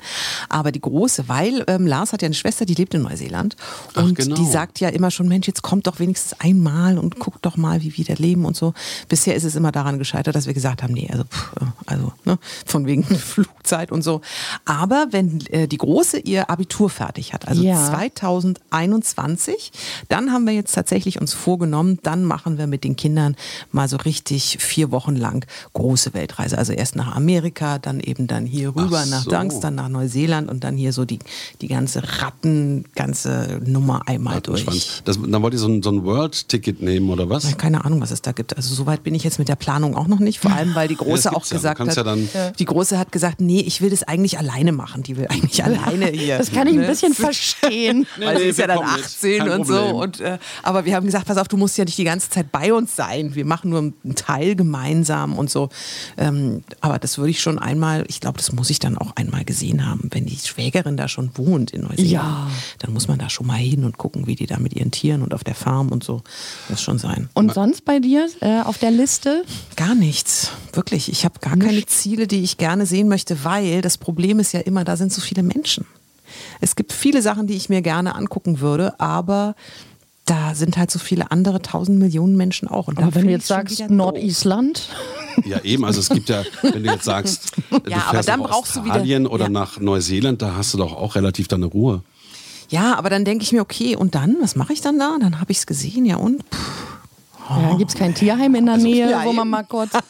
aber 0.49 0.71
die 0.71 0.81
Große, 0.81 1.27
weil 1.27 1.63
ähm, 1.67 1.87
Lars 1.87 2.11
hat 2.13 2.21
ja 2.21 2.27
eine 2.27 2.35
Schwester, 2.35 2.65
die 2.65 2.75
lebt 2.75 2.93
in 2.93 3.03
Neuseeland 3.03 3.55
Ach, 3.95 4.03
und 4.03 4.15
genau. 4.15 4.35
die 4.35 4.45
sagt 4.45 4.79
ja 4.81 4.89
immer 4.89 5.11
schon, 5.11 5.27
Mensch, 5.29 5.47
jetzt 5.47 5.61
kommt 5.61 5.87
doch 5.87 5.99
wenigstens 5.99 6.39
einmal 6.39 6.97
und 6.97 7.17
guckt 7.19 7.45
doch 7.45 7.55
mal, 7.57 7.81
wie 7.81 7.97
wir 7.97 8.05
da 8.05 8.13
leben 8.13 8.45
und 8.45 8.55
so. 8.55 8.73
Bisher 9.07 9.35
ist 9.35 9.45
es 9.45 9.55
immer 9.55 9.71
daran 9.71 9.97
gescheitert, 9.97 10.35
dass 10.35 10.45
wir 10.45 10.53
gesagt 10.53 10.83
haben, 10.83 10.93
nee, 10.93 11.09
also, 11.09 11.23
pff, 11.23 11.53
äh, 11.61 11.65
also 11.85 12.11
ne, 12.25 12.37
von 12.65 12.85
wegen 12.85 13.03
Flugzeit 13.31 13.91
und 13.93 14.01
so. 14.01 14.19
Aber 14.65 15.07
wenn 15.11 15.45
äh, 15.47 15.67
die 15.69 15.77
Große 15.77 16.19
ihr 16.19 16.49
Abitur 16.49 16.89
fertig 16.89 17.33
hat, 17.33 17.47
also 17.47 17.63
Ja. 17.63 17.85
2021. 17.85 19.71
Dann 20.09 20.31
haben 20.31 20.45
wir 20.45 20.53
jetzt 20.53 20.73
tatsächlich 20.73 21.19
uns 21.21 21.33
vorgenommen, 21.33 21.99
dann 22.03 22.23
machen 22.25 22.57
wir 22.57 22.67
mit 22.67 22.83
den 22.83 22.95
Kindern 22.95 23.35
mal 23.71 23.87
so 23.87 23.97
richtig 23.97 24.57
vier 24.59 24.91
Wochen 24.91 25.15
lang 25.15 25.45
große 25.73 26.13
Weltreise. 26.13 26.57
Also 26.57 26.73
erst 26.73 26.95
nach 26.95 27.15
Amerika, 27.15 27.79
dann 27.79 27.99
eben 27.99 28.27
dann 28.27 28.45
hier 28.45 28.69
rüber 28.69 29.03
Ach 29.05 29.09
nach 29.09 29.23
so. 29.23 29.29
Danks, 29.31 29.59
dann 29.59 29.75
nach 29.75 29.89
Neuseeland 29.89 30.49
und 30.49 30.63
dann 30.63 30.75
hier 30.77 30.93
so 30.93 31.05
die, 31.05 31.19
die 31.61 31.67
ganze 31.67 32.01
Ratten, 32.21 32.85
ganze 32.95 33.59
Nummer 33.65 34.07
einmal 34.07 34.41
durch. 34.41 34.65
Das, 35.05 35.19
dann 35.21 35.41
wollt 35.41 35.53
ihr 35.53 35.59
so 35.59 35.67
ein, 35.67 35.81
so 35.83 35.91
ein 35.91 36.03
World-Ticket 36.03 36.81
nehmen 36.81 37.09
oder 37.09 37.29
was? 37.29 37.49
Ja, 37.49 37.55
Keine 37.55 37.85
Ahnung, 37.85 38.01
was 38.01 38.11
es 38.11 38.21
da 38.21 38.31
gibt. 38.31 38.55
Also 38.55 38.73
soweit 38.73 39.03
bin 39.03 39.15
ich 39.15 39.23
jetzt 39.23 39.39
mit 39.39 39.47
der 39.47 39.55
Planung 39.55 39.95
auch 39.95 40.07
noch 40.07 40.19
nicht. 40.19 40.39
Vor 40.39 40.51
allem, 40.51 40.75
weil 40.75 40.87
die 40.87 40.95
Große 40.95 41.31
auch 41.31 41.43
ja. 41.45 41.49
Du 41.49 41.55
gesagt 41.55 41.79
hat, 41.79 41.95
ja 41.95 42.03
dann- 42.03 42.29
die 42.57 42.65
Große 42.65 42.97
hat 42.97 43.11
gesagt, 43.11 43.41
nee, 43.41 43.59
ich 43.61 43.81
will 43.81 43.89
das 43.89 44.03
eigentlich 44.03 44.37
alleine 44.37 44.71
machen. 44.71 45.03
Die 45.03 45.17
will 45.17 45.27
eigentlich 45.27 45.63
alleine 45.63 46.07
hier. 46.07 46.37
Das 46.37 46.51
kann 46.51 46.67
ich 46.67 46.73
ein 46.73 46.81
ne? 46.81 46.87
bisschen 46.87 47.13
verstehen. 47.51 48.07
Weil 48.17 48.37
sie 48.37 48.43
nee, 48.43 48.49
ist 48.49 48.59
ja 48.59 48.67
dann 48.67 48.77
kommen 48.77 48.95
mit. 48.95 49.05
18 49.05 49.39
Kein 49.39 49.49
und 49.51 49.67
so. 49.67 49.73
Problem. 49.83 49.95
Und, 49.95 50.19
äh, 50.21 50.37
aber 50.63 50.85
wir 50.85 50.95
haben 50.95 51.05
gesagt, 51.05 51.25
pass 51.25 51.37
auf, 51.37 51.47
du 51.47 51.57
musst 51.57 51.77
ja 51.77 51.85
nicht 51.85 51.97
die 51.97 52.03
ganze 52.03 52.29
Zeit 52.29 52.51
bei 52.51 52.73
uns 52.73 52.95
sein. 52.95 53.35
Wir 53.35 53.45
machen 53.45 53.69
nur 53.71 53.79
einen 53.79 54.15
Teil 54.15 54.55
gemeinsam 54.55 55.37
und 55.37 55.49
so. 55.49 55.69
Ähm, 56.17 56.63
aber 56.81 56.99
das 56.99 57.17
würde 57.17 57.31
ich 57.31 57.41
schon 57.41 57.59
einmal, 57.59 58.05
ich 58.07 58.19
glaube, 58.21 58.37
das 58.37 58.51
muss 58.51 58.69
ich 58.69 58.79
dann 58.79 58.97
auch 58.97 59.15
einmal 59.15 59.43
gesehen 59.45 59.85
haben. 59.87 60.09
Wenn 60.11 60.25
die 60.25 60.37
Schwägerin 60.37 60.97
da 60.97 61.07
schon 61.07 61.31
wohnt 61.35 61.71
in 61.71 61.81
Neuseeland, 61.81 62.11
Ja. 62.11 62.47
dann 62.79 62.93
muss 62.93 63.07
man 63.07 63.19
da 63.19 63.29
schon 63.29 63.47
mal 63.47 63.57
hin 63.57 63.83
und 63.83 63.97
gucken, 63.97 64.27
wie 64.27 64.35
die 64.35 64.45
da 64.47 64.57
mit 64.59 64.73
ihren 64.73 64.91
Tieren 64.91 65.21
und 65.21 65.33
auf 65.33 65.43
der 65.43 65.55
Farm 65.55 65.89
und 65.89 66.03
so. 66.03 66.21
Muss 66.69 66.81
schon 66.81 66.99
sein. 66.99 67.29
Und 67.33 67.53
sonst 67.53 67.85
bei 67.85 67.99
dir 67.99 68.27
äh, 68.41 68.61
auf 68.61 68.77
der 68.77 68.91
Liste? 68.91 69.43
Gar 69.75 69.95
nichts, 69.95 70.51
wirklich. 70.73 71.11
Ich 71.11 71.25
habe 71.25 71.39
gar 71.39 71.57
keine 71.57 71.85
Ziele, 71.85 72.27
die 72.27 72.43
ich 72.43 72.57
gerne 72.57 72.85
sehen 72.85 73.07
möchte, 73.07 73.43
weil 73.43 73.81
das 73.81 73.97
Problem 73.97 74.39
ist 74.39 74.51
ja 74.53 74.59
immer, 74.61 74.83
da 74.83 74.97
sind 74.97 75.11
so 75.13 75.21
viele 75.21 75.43
Menschen. 75.43 75.85
Es 76.59 76.75
gibt 76.75 76.93
viele 76.93 77.21
Sachen, 77.21 77.47
die 77.47 77.55
ich 77.55 77.69
mir 77.69 77.81
gerne 77.81 78.15
angucken 78.15 78.59
würde, 78.59 78.99
aber 78.99 79.55
da 80.25 80.53
sind 80.55 80.77
halt 80.77 80.91
so 80.91 80.99
viele 80.99 81.31
andere 81.31 81.61
tausend 81.61 81.99
Millionen 81.99 82.37
Menschen 82.37 82.67
auch. 82.67 82.87
Und 82.87 82.99
Aber 82.99 83.13
wenn 83.15 83.25
du 83.25 83.31
jetzt 83.31 83.47
sagst. 83.47 83.89
Nordisland, 83.89 84.87
Ja, 85.45 85.59
eben, 85.63 85.83
also 85.83 85.99
es 85.99 86.09
gibt 86.09 86.29
ja, 86.29 86.43
wenn 86.61 86.83
du 86.83 86.91
jetzt 86.91 87.05
sagst, 87.05 87.53
du 87.69 87.89
Ja, 87.89 87.97
aber 87.97 88.11
fährst 88.11 88.29
dann 88.29 88.39
nach 88.41 88.49
brauchst 88.49 88.75
du 88.75 88.83
wieder- 88.83 88.93
Australien 88.95 89.27
oder 89.27 89.45
ja. 89.45 89.49
nach 89.49 89.79
Neuseeland, 89.79 90.41
da 90.41 90.55
hast 90.55 90.73
du 90.73 90.77
doch 90.77 90.93
auch 90.95 91.15
relativ 91.15 91.47
deine 91.47 91.65
Ruhe. 91.65 92.03
Ja, 92.69 92.95
aber 92.97 93.09
dann 93.09 93.25
denke 93.25 93.43
ich 93.43 93.51
mir, 93.51 93.61
okay, 93.61 93.95
und 93.97 94.15
dann, 94.15 94.37
was 94.39 94.55
mache 94.55 94.71
ich 94.73 94.79
dann 94.81 94.97
da? 94.99 95.17
Dann 95.19 95.41
habe 95.41 95.51
ich 95.51 95.57
es 95.57 95.65
gesehen, 95.65 96.05
ja 96.05 96.15
und? 96.17 96.49
Puh. 96.49 96.57
Ja, 97.49 97.75
gibt 97.75 97.91
es 97.91 97.97
kein 97.97 98.13
Tierheim 98.13 98.55
in 98.55 98.65
der 98.65 98.75
Also 98.75 98.87
Nähe, 98.87 99.09
ja, 99.09 99.23
wo 99.25 99.33
man 99.33 99.49
mal 99.49 99.63
kurz. 99.63 99.91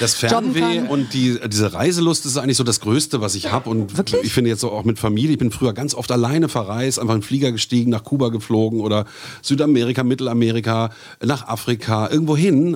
Das 0.00 0.14
Fernweh 0.14 0.78
kann. 0.78 0.88
und 0.88 1.14
die, 1.14 1.38
diese 1.46 1.72
Reiselust 1.72 2.26
ist 2.26 2.36
eigentlich 2.36 2.56
so 2.56 2.64
das 2.64 2.80
Größte, 2.80 3.20
was 3.20 3.34
ich 3.34 3.52
habe. 3.52 3.70
Und 3.70 3.96
Wirklich? 3.96 4.24
ich 4.24 4.32
finde 4.32 4.50
jetzt 4.50 4.60
so 4.60 4.70
auch 4.72 4.84
mit 4.84 4.98
Familie, 4.98 5.32
ich 5.32 5.38
bin 5.38 5.50
früher 5.50 5.72
ganz 5.72 5.94
oft 5.94 6.10
alleine 6.10 6.48
verreist, 6.48 6.98
einfach 6.98 7.14
in 7.14 7.20
den 7.20 7.26
Flieger 7.26 7.52
gestiegen, 7.52 7.90
nach 7.90 8.04
Kuba 8.04 8.28
geflogen 8.28 8.80
oder 8.80 9.06
Südamerika, 9.42 10.02
Mittelamerika, 10.02 10.90
nach 11.24 11.46
Afrika, 11.48 12.10
irgendwo 12.10 12.36
hin, 12.36 12.74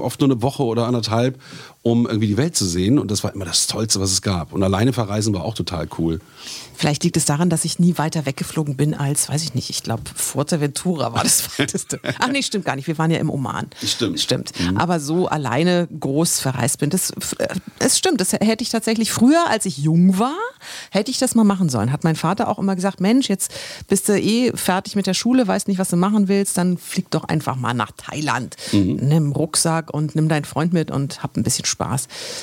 oft 0.00 0.20
nur 0.20 0.30
eine 0.30 0.42
Woche 0.42 0.62
oder 0.62 0.86
anderthalb, 0.86 1.38
um 1.84 2.06
irgendwie 2.06 2.28
die 2.28 2.38
Welt 2.38 2.56
zu 2.56 2.64
sehen. 2.64 2.98
Und 2.98 3.10
das 3.10 3.22
war 3.24 3.34
immer 3.34 3.44
das 3.44 3.66
Tollste, 3.66 4.00
was 4.00 4.10
es 4.10 4.22
gab. 4.22 4.54
Und 4.54 4.62
alleine 4.62 4.94
verreisen 4.94 5.34
war 5.34 5.44
auch 5.44 5.54
total 5.54 5.86
cool. 5.98 6.18
Vielleicht 6.74 7.04
liegt 7.04 7.18
es 7.18 7.26
daran, 7.26 7.50
dass 7.50 7.66
ich 7.66 7.78
nie 7.78 7.98
weiter 7.98 8.24
weggeflogen 8.24 8.74
bin 8.74 8.94
als, 8.94 9.28
weiß 9.28 9.42
ich 9.42 9.54
nicht, 9.54 9.68
ich 9.68 9.82
glaube, 9.82 10.02
Fuerteventura 10.14 11.12
war 11.12 11.22
das 11.22 11.46
weiteste. 11.58 12.00
Ach 12.18 12.28
nee, 12.28 12.42
stimmt 12.42 12.64
gar 12.64 12.74
nicht. 12.76 12.88
Wir 12.88 12.96
waren 12.96 13.10
ja 13.10 13.18
im 13.18 13.28
Oman. 13.28 13.66
Stimmt. 13.84 14.18
Stimmt. 14.18 14.52
Aber 14.76 14.98
so 14.98 15.28
alleine 15.28 15.86
groß 16.00 16.40
verreist 16.40 16.78
bin, 16.78 16.88
das, 16.88 17.10
äh, 17.36 17.48
es 17.80 17.98
stimmt. 17.98 18.18
Das 18.18 18.32
hätte 18.32 18.62
ich 18.62 18.70
tatsächlich 18.70 19.12
früher, 19.12 19.50
als 19.50 19.66
ich 19.66 19.76
jung 19.76 20.18
war, 20.18 20.38
hätte 20.90 21.10
ich 21.10 21.18
das 21.18 21.34
mal 21.34 21.44
machen 21.44 21.68
sollen. 21.68 21.92
Hat 21.92 22.02
mein 22.02 22.16
Vater 22.16 22.48
auch 22.48 22.58
immer 22.58 22.76
gesagt, 22.76 23.02
Mensch, 23.02 23.28
jetzt 23.28 23.52
bist 23.88 24.08
du 24.08 24.18
eh 24.18 24.52
fertig 24.54 24.96
mit 24.96 25.06
der 25.06 25.14
Schule, 25.14 25.46
weißt 25.46 25.68
nicht, 25.68 25.78
was 25.78 25.90
du 25.90 25.96
machen 25.96 26.28
willst, 26.28 26.56
dann 26.56 26.78
flieg 26.78 27.10
doch 27.10 27.24
einfach 27.24 27.56
mal 27.56 27.74
nach 27.74 27.92
Thailand. 27.94 28.56
Nimm 28.72 29.32
Rucksack 29.32 29.92
und 29.92 30.14
nimm 30.14 30.30
deinen 30.30 30.46
Freund 30.46 30.72
mit 30.72 30.90
und 30.90 31.22
hab 31.22 31.36
ein 31.36 31.42
bisschen 31.42 31.66
Spaß. 31.66 31.73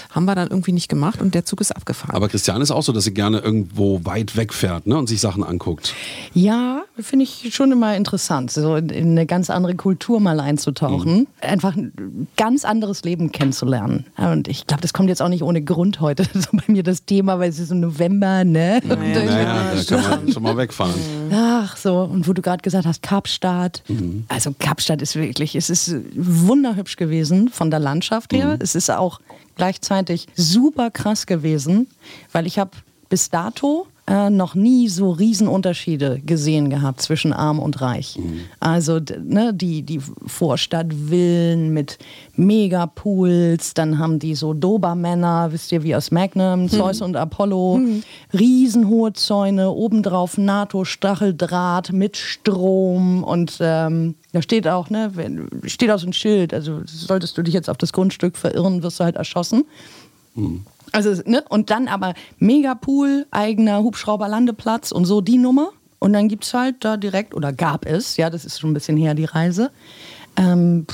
Haben 0.09 0.25
wir 0.25 0.35
dann 0.35 0.49
irgendwie 0.49 0.71
nicht 0.71 0.89
gemacht 0.89 1.21
und 1.21 1.33
der 1.33 1.45
Zug 1.45 1.61
ist 1.61 1.75
abgefahren. 1.75 2.15
Aber 2.15 2.29
Christiane 2.29 2.63
ist 2.63 2.71
auch 2.71 2.83
so, 2.83 2.91
dass 2.91 3.03
sie 3.03 3.13
gerne 3.13 3.39
irgendwo 3.39 4.01
weit 4.03 4.35
wegfährt 4.35 4.87
ne, 4.87 4.97
und 4.97 5.07
sich 5.07 5.19
Sachen 5.21 5.43
anguckt. 5.43 5.93
Ja, 6.33 6.83
finde 6.99 7.23
ich 7.23 7.53
schon 7.53 7.71
immer 7.71 7.95
interessant, 7.95 8.51
so 8.51 8.75
in, 8.75 8.89
in 8.89 9.11
eine 9.11 9.25
ganz 9.25 9.49
andere 9.49 9.75
Kultur 9.75 10.19
mal 10.19 10.39
einzutauchen. 10.39 11.27
Einfach 11.41 11.75
ein 11.75 12.27
ganz 12.37 12.65
anderes 12.65 13.03
Leben 13.03 13.31
kennenzulernen. 13.31 14.05
Und 14.17 14.47
ich 14.47 14.67
glaube, 14.67 14.81
das 14.81 14.93
kommt 14.93 15.09
jetzt 15.09 15.21
auch 15.21 15.29
nicht 15.29 15.43
ohne 15.43 15.61
Grund 15.61 15.99
heute 16.01 16.23
so 16.33 16.49
bei 16.53 16.63
mir 16.67 16.83
das 16.83 17.05
Thema, 17.05 17.39
weil 17.39 17.49
es 17.49 17.59
ist 17.59 17.71
im 17.71 17.79
November, 17.79 18.43
ne? 18.43 18.81
Und, 18.83 18.91
äh, 18.91 19.25
Naja, 19.25 19.73
da 19.75 19.95
kann 19.95 20.25
man 20.25 20.33
schon 20.33 20.43
mal 20.43 20.57
wegfahren. 20.57 20.93
Ach 21.31 21.77
so, 21.77 22.01
und 22.01 22.27
wo 22.27 22.33
du 22.33 22.41
gerade 22.41 22.61
gesagt 22.61 22.85
hast, 22.85 23.01
Kapstadt. 23.01 23.83
Also 24.27 24.53
Kapstadt 24.57 25.01
ist 25.01 25.15
wirklich, 25.15 25.55
es 25.55 25.69
ist 25.69 25.95
wunderhübsch 26.15 26.97
gewesen 26.97 27.49
von 27.49 27.71
der 27.71 27.79
Landschaft 27.79 28.33
her. 28.33 28.57
Es 28.59 28.75
ist 28.75 28.89
auch 28.91 29.20
gleichzeitig 29.55 30.27
super 30.35 30.91
krass 30.91 31.25
gewesen, 31.25 31.87
weil 32.31 32.47
ich 32.47 32.59
habe 32.59 32.71
bis 33.09 33.29
dato 33.29 33.87
äh, 34.11 34.29
noch 34.29 34.55
nie 34.55 34.89
so 34.89 35.11
Riesenunterschiede 35.11 36.19
gesehen 36.25 36.69
gehabt 36.69 37.01
zwischen 37.01 37.31
arm 37.31 37.59
und 37.59 37.79
reich. 37.79 38.19
Also 38.59 38.99
d- 38.99 39.17
ne, 39.23 39.53
die, 39.53 39.83
die 39.83 40.01
Vorstadtvillen 40.25 41.71
mit 41.73 41.97
Megapools, 42.35 43.73
dann 43.73 43.97
haben 43.99 44.19
die 44.19 44.35
so 44.35 44.53
Dobermänner, 44.53 45.51
wisst 45.51 45.71
ihr, 45.71 45.83
wie 45.83 45.95
aus 45.95 46.11
Magnum, 46.11 46.67
Zeus 46.69 47.01
und 47.01 47.15
Apollo, 47.15 47.79
riesenhohe 48.33 49.13
Zäune, 49.13 49.71
obendrauf 49.71 50.37
NATO-Stacheldraht 50.37 51.93
mit 51.93 52.17
Strom 52.17 53.23
und 53.23 53.57
ähm, 53.61 54.15
da 54.33 54.41
steht 54.41 54.67
auch, 54.67 54.89
ne, 54.89 55.11
wenn, 55.13 55.47
steht 55.65 55.91
auch 55.91 55.99
so 55.99 56.07
ein 56.07 56.13
Schild, 56.13 56.53
also 56.53 56.81
solltest 56.85 57.37
du 57.37 57.43
dich 57.43 57.53
jetzt 57.53 57.69
auf 57.69 57.77
das 57.77 57.93
Grundstück 57.93 58.37
verirren, 58.37 58.83
wirst 58.83 58.99
du 58.99 59.03
halt 59.03 59.15
erschossen. 59.15 59.63
Also, 60.91 61.21
ne? 61.25 61.43
Und 61.49 61.69
dann 61.69 61.87
aber 61.87 62.13
Megapool, 62.37 63.25
eigener 63.31 63.81
Hubschrauberlandeplatz 63.83 64.91
und 64.91 65.05
so 65.05 65.21
die 65.21 65.37
Nummer. 65.37 65.69
Und 65.99 66.13
dann 66.13 66.27
gibt 66.27 66.45
es 66.45 66.53
halt 66.53 66.83
da 66.83 66.97
direkt, 66.97 67.35
oder 67.35 67.53
gab 67.53 67.85
es, 67.85 68.17
ja, 68.17 68.29
das 68.29 68.43
ist 68.43 68.59
schon 68.59 68.71
ein 68.71 68.73
bisschen 68.73 68.97
her, 68.97 69.13
die 69.13 69.25
Reise, 69.25 69.71
ähm, 70.35 70.87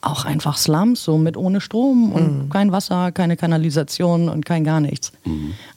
auch 0.00 0.24
einfach 0.24 0.56
Slums, 0.56 1.04
so 1.04 1.18
mit 1.18 1.36
ohne 1.36 1.60
Strom 1.60 2.12
und 2.12 2.50
kein 2.50 2.72
Wasser, 2.72 3.12
keine 3.12 3.36
Kanalisation 3.36 4.28
und 4.28 4.44
kein 4.44 4.64
gar 4.64 4.80
nichts. 4.80 5.12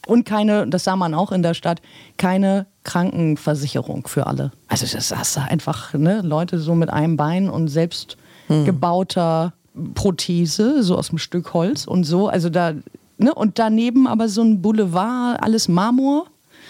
Und 0.05 0.25
keine, 0.25 0.67
das 0.67 0.83
sah 0.83 0.95
man 0.95 1.13
auch 1.13 1.31
in 1.31 1.43
der 1.43 1.53
Stadt, 1.53 1.81
keine 2.17 2.65
Krankenversicherung 2.83 4.07
für 4.07 4.27
alle. 4.27 4.51
Also 4.67 4.85
das 4.85 5.15
hast 5.15 5.37
du 5.37 5.41
einfach 5.41 5.93
ne, 5.93 6.21
Leute 6.21 6.59
so 6.59 6.75
mit 6.75 6.89
einem 6.89 7.17
Bein 7.17 7.49
und 7.49 7.69
selbst 7.69 8.17
gebauter 8.65 9.53
Prothese, 9.93 10.83
so 10.83 10.97
aus 10.97 11.09
einem 11.09 11.19
Stück 11.19 11.53
Holz 11.53 11.85
und 11.85 12.03
so. 12.05 12.27
Also 12.27 12.49
da, 12.49 12.73
ne, 13.17 13.33
und 13.33 13.59
daneben 13.59 14.07
aber 14.07 14.29
so 14.29 14.41
ein 14.41 14.61
Boulevard, 14.61 15.41
alles 15.41 15.67
Marmor. 15.67 16.27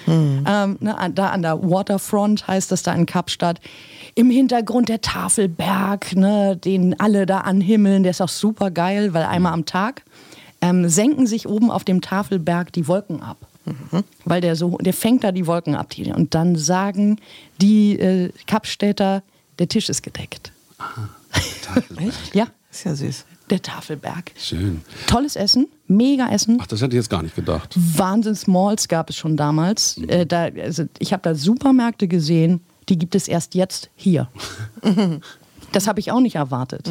Ähm, 0.08 0.78
ne, 0.80 0.98
an- 0.98 1.16
da 1.16 1.30
an 1.32 1.42
der 1.42 1.62
Waterfront 1.70 2.48
heißt 2.48 2.72
das 2.72 2.82
da 2.84 2.94
in 2.94 3.06
Kapstadt. 3.06 3.60
Im 4.16 4.30
Hintergrund 4.30 4.88
der 4.90 5.02
Tafelberg, 5.02 6.16
ne, 6.16 6.56
den 6.56 6.98
alle 7.00 7.26
da 7.26 7.40
anhimmeln, 7.42 8.04
der 8.04 8.12
ist 8.12 8.22
auch 8.22 8.30
super 8.30 8.72
geil, 8.72 9.14
weil 9.14 9.24
einmal 9.24 9.52
am 9.54 9.66
Tag 9.66 10.04
ähm, 10.62 10.88
senken 10.88 11.28
sich 11.28 11.48
oben 11.48 11.70
auf 11.70 11.84
dem 11.84 12.00
Tafelberg 12.02 12.72
die 12.74 12.88
Wolken 12.88 13.22
ab. 13.22 13.38
Weil 14.24 14.40
der 14.40 14.56
so, 14.56 14.78
der 14.78 14.94
fängt 14.94 15.26
da 15.26 15.34
die 15.34 15.46
Wolken 15.46 15.76
ab. 15.76 15.90
Die, 15.90 16.10
und 16.14 16.34
dann 16.34 16.56
sagen 16.56 17.20
die 17.62 18.00
äh, 18.00 18.32
Kapstädter, 18.46 19.24
der 19.60 19.68
Tisch 19.68 19.90
ist 19.90 20.04
gedeckt. 20.04 20.54
Echt? 21.98 22.34
Ja, 22.34 22.48
Ist 22.72 22.86
ja 22.86 22.96
süß. 22.96 23.26
Der 23.50 23.62
Tafelberg. 23.62 24.32
Schön. 24.38 24.82
Tolles 25.08 25.36
Essen, 25.36 25.68
mega 25.88 26.30
Essen. 26.30 26.58
Ach, 26.62 26.68
das 26.68 26.82
hätte 26.82 26.96
ich 26.96 27.00
jetzt 27.00 27.10
gar 27.10 27.24
nicht 27.24 27.36
gedacht. 27.36 27.76
Wahnsinns-Malls 27.76 28.88
gab 28.88 29.10
es 29.10 29.16
schon 29.16 29.38
damals. 29.38 29.98
Äh, 30.08 30.26
da, 30.26 30.50
also 30.62 30.84
ich 31.00 31.14
habe 31.14 31.24
da 31.24 31.36
Supermärkte 31.36 32.08
gesehen, 32.08 32.62
die 32.90 32.98
gibt 32.98 33.16
es 33.16 33.28
erst 33.28 33.56
jetzt 33.56 33.90
hier. 33.96 34.30
das 35.72 35.88
habe 35.88 36.00
ich 36.00 36.12
auch 36.12 36.20
nicht 36.20 36.36
erwartet. 36.36 36.90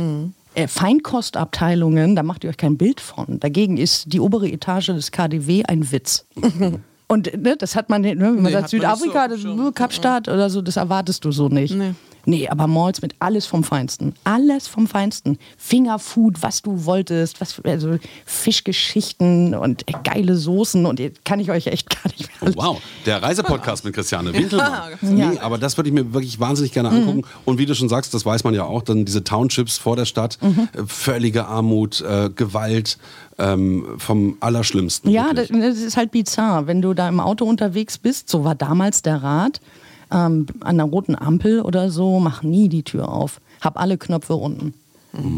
Äh, 0.55 0.69
Feinkostabteilungen, 0.69 2.17
da 2.17 2.23
macht 2.23 2.45
ihr 2.45 2.51
euch 2.51 2.57
kein 2.57 2.77
Bild 2.77 3.01
von. 3.01 3.39
Dagegen 3.41 3.77
ist 3.77 4.13
die 4.13 4.21
obere 4.21 4.49
Etage 4.49 4.87
des 4.87 5.11
KDW 5.11 5.65
ein 5.65 5.91
Witz. 5.93 6.25
Und 7.09 7.41
ne, 7.41 7.57
das 7.57 7.77
hat 7.77 7.89
man, 7.89 8.03
ne, 8.03 8.19
wenn 8.19 8.35
man 8.35 8.43
Nee, 8.45 8.51
sagt 8.53 8.71
Südafrika, 8.71 9.29
so 9.37 9.71
Kapstadt 9.73 10.29
oder 10.29 10.51
so, 10.51 10.61
das 10.61 10.77
erwartest 10.77 11.25
du 11.25 11.31
so 11.31 11.49
nicht. 11.49 11.75
Nee. 11.75 11.95
Nee, 12.29 12.49
aber 12.49 12.67
Malls 12.67 13.03
mit 13.03 13.15
alles 13.21 13.47
vom 13.47 13.63
Feinsten. 13.63 14.13
Alles 14.25 14.67
vom 14.67 14.89
Feinsten. 14.89 15.39
Fingerfood, 15.57 16.43
was 16.43 16.61
du 16.61 16.85
wolltest, 16.85 17.41
was, 17.41 17.61
also 17.65 17.99
Fischgeschichten 18.27 19.55
und 19.55 19.89
äh, 19.89 19.95
geile 20.03 20.37
Soßen 20.37 20.87
und 20.87 20.99
äh, 20.99 21.13
kann 21.25 21.39
ich 21.39 21.51
euch 21.53 21.69
echt 21.69 21.89
gar 21.89 22.11
nicht 22.11 22.29
mehr 22.43 22.53
Oh, 22.53 22.53
wow, 22.57 22.83
der 23.07 23.23
Reisepodcast 23.23 23.85
mit 23.85 23.95
Christiane 23.95 24.35
Winkelmann. 24.35 24.93
Ja. 25.03 25.31
Nee, 25.31 25.39
aber 25.39 25.57
das 25.57 25.77
würde 25.77 25.89
ich 25.89 25.95
mir 25.95 26.13
wirklich 26.13 26.41
wahnsinnig 26.41 26.73
gerne 26.73 26.91
angucken. 26.91 27.23
Und 27.45 27.59
wie 27.59 27.67
du 27.67 27.75
schon 27.75 27.89
sagst, 27.89 28.13
das 28.13 28.27
weiß 28.27 28.43
man 28.43 28.55
ja 28.55 28.65
auch, 28.65 28.83
dann 28.83 29.05
diese 29.05 29.23
Townships 29.23 29.79
vor 29.79 29.95
der 29.95 30.05
Stadt, 30.05 30.39
äh, 30.43 30.83
völlige 30.87 31.47
Armut, 31.47 32.01
äh, 32.01 32.29
Gewalt 32.31 32.99
ähm, 33.39 33.87
vom 33.99 34.37
Allerschlimmsten. 34.41 35.11
Ja, 35.11 35.33
das, 35.33 35.49
das 35.49 35.79
ist 35.79 35.97
halt 35.97 36.11
bizarr. 36.11 36.67
Wenn 36.67 36.83
du 36.83 36.95
da 36.95 37.09
im 37.09 37.21
Auto 37.21 37.45
unterwegs 37.45 37.99
bist, 37.99 38.29
so 38.29 38.45
war 38.45 38.55
damals 38.55 39.03
der 39.03 39.23
Rat, 39.23 39.61
ähm, 40.11 40.47
an 40.61 40.77
der 40.77 40.87
roten 40.87 41.17
Ampel 41.17 41.61
oder 41.61 41.91
so, 41.91 42.21
mach 42.21 42.43
nie 42.43 42.69
die 42.69 42.83
Tür 42.83 43.09
auf. 43.09 43.41
Hab 43.61 43.79
alle 43.81 43.99
Knöpfe 43.99 44.35
unten. 44.35 44.75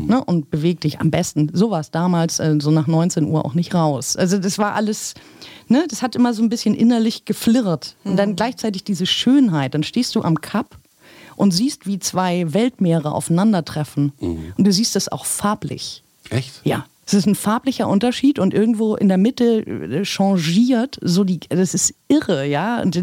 Ne, 0.09 0.25
und 0.25 0.51
beweg 0.51 0.81
dich 0.81 1.01
am 1.01 1.13
besten. 1.13 1.51
So 1.53 1.71
war 1.71 1.79
es 1.79 1.93
damals, 1.93 2.41
äh, 2.41 2.57
so 2.59 2.73
nach 2.73 2.89
19 2.89 3.27
Uhr 3.27 3.45
auch 3.45 3.55
nicht 3.55 3.75
raus. 3.75 4.17
Also 4.17 4.39
das 4.39 4.59
war 4.59 4.75
alles, 4.75 5.15
ne, 5.69 5.87
das 5.89 6.03
hat 6.03 6.17
immer 6.17 6.35
so 6.35 6.43
ein 6.43 6.49
bisschen 6.49 6.75
innerlich 6.75 7.27
geflirrt. 7.27 7.95
Und 8.03 8.17
dann 8.17 8.35
gleichzeitig 8.35 8.83
diese 8.83 9.07
Schönheit. 9.07 9.75
Dann 9.75 9.85
stehst 9.85 10.17
du 10.17 10.23
am 10.23 10.41
Kap 10.41 10.77
und 11.37 11.53
siehst, 11.53 11.87
wie 11.87 12.01
zwei 12.01 12.53
Weltmeere 12.53 13.13
aufeinandertreffen. 13.13 14.13
Und 14.57 14.67
du 14.67 14.73
siehst 14.73 14.97
das 14.97 15.13
auch 15.13 15.25
farblich. 15.25 16.03
Echt? 16.31 16.61
Ja, 16.65 16.85
es 17.09 17.15
ist 17.15 17.27
ein 17.27 17.35
farblicher 17.35 17.89
Unterschied 17.89 18.39
und 18.39 18.53
irgendwo 18.53 18.95
in 18.95 19.09
der 19.09 19.17
Mitte 19.17 19.67
äh, 19.67 20.05
changiert 20.05 20.99
so 21.01 21.25
die, 21.25 21.41
das 21.49 21.73
ist 21.73 21.95
irre, 22.09 22.47
ja. 22.47 22.83
Und 22.83 23.03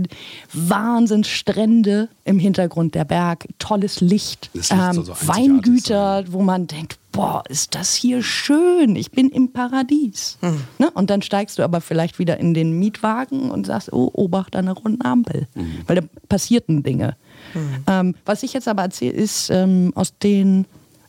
Wahnsinnsstrände 0.53 2.09
im 2.23 2.37
Hintergrund, 2.37 2.93
der 2.93 3.05
Berg, 3.05 3.47
tolles 3.57 4.01
Licht, 4.01 4.51
Licht 4.53 4.71
ähm, 4.71 5.03
so 5.03 5.15
Weingüter, 5.21 6.23
wo 6.29 6.43
man 6.43 6.67
denkt, 6.67 6.99
boah, 7.11 7.41
ist 7.49 7.73
das 7.73 7.95
hier 7.95 8.21
schön, 8.21 8.95
ich 8.95 9.09
bin 9.09 9.29
im 9.29 9.51
Paradies. 9.51 10.37
Hm. 10.41 10.61
Ne? 10.77 10.91
Und 10.91 11.09
dann 11.09 11.23
steigst 11.23 11.57
du 11.57 11.63
aber 11.63 11.81
vielleicht 11.81 12.19
wieder 12.19 12.37
in 12.37 12.53
den 12.53 12.77
Mietwagen 12.77 13.49
und 13.49 13.65
sagst, 13.65 13.91
oh, 13.91 14.11
Obacht 14.13 14.55
an 14.55 14.65
der 14.65 14.75
runden 14.75 15.03
Ampel, 15.03 15.47
Hm. 15.55 15.79
weil 15.87 15.95
da 15.95 16.01
passierten 16.29 16.83
Dinge. 16.83 17.15
Ähm, 17.87 18.15
was 18.25 18.43
ich 18.43 18.53
jetzt 18.53 18.67
aber 18.67 18.83
erzähle, 18.83 19.13
ist 19.13 19.49
ähm, 19.49 19.93
aus 19.95 20.17
den 20.17 20.65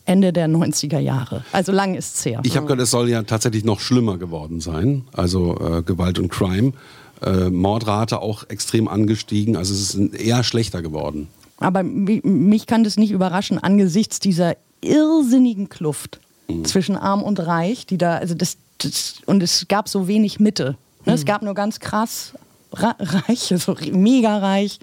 Ende 0.07 0.33
der 0.33 0.47
90er 0.47 0.99
Jahre. 0.99 1.43
Also 1.51 1.71
lang 1.71 1.95
ist 1.95 2.15
es 2.15 2.25
her. 2.25 2.39
Ich 2.43 2.55
habe 2.55 2.65
gehört, 2.65 2.81
es 2.81 2.91
soll 2.91 3.09
ja 3.09 3.23
tatsächlich 3.23 3.63
noch 3.65 3.79
schlimmer 3.79 4.17
geworden 4.17 4.59
sein. 4.61 5.03
Also 5.13 5.57
äh, 5.59 5.81
Gewalt 5.83 6.17
und 6.19 6.29
Crime. 6.29 6.73
Äh, 7.21 7.49
Mordrate 7.49 8.21
auch 8.21 8.43
extrem 8.49 8.87
angestiegen. 8.87 9.55
Also 9.57 9.73
es 9.73 9.95
ist 9.95 10.13
eher 10.15 10.43
schlechter 10.43 10.81
geworden. 10.81 11.27
Aber 11.57 11.81
mi- 11.81 12.21
mich 12.23 12.67
kann 12.67 12.83
das 12.83 12.97
nicht 12.97 13.11
überraschen 13.11 13.57
angesichts 13.57 14.19
dieser 14.19 14.55
irrsinnigen 14.81 15.69
Kluft 15.69 16.19
zwischen 16.63 16.95
Arm 16.95 17.23
und 17.23 17.39
Reich, 17.39 17.85
die 17.87 17.97
da, 17.97 18.17
also 18.17 18.33
das, 18.35 18.57
das 18.77 19.15
und 19.25 19.43
es 19.43 19.65
gab 19.67 19.89
so 19.89 20.07
wenig 20.07 20.39
Mitte. 20.39 20.77
Ne? 21.05 21.13
Es 21.13 21.25
gab 21.25 21.41
nur 21.41 21.55
ganz 21.55 21.79
krass 21.79 22.33
ra- 22.71 22.95
reich, 22.99 23.51
also 23.51 23.75
mega 23.91 24.37
reich. 24.37 24.79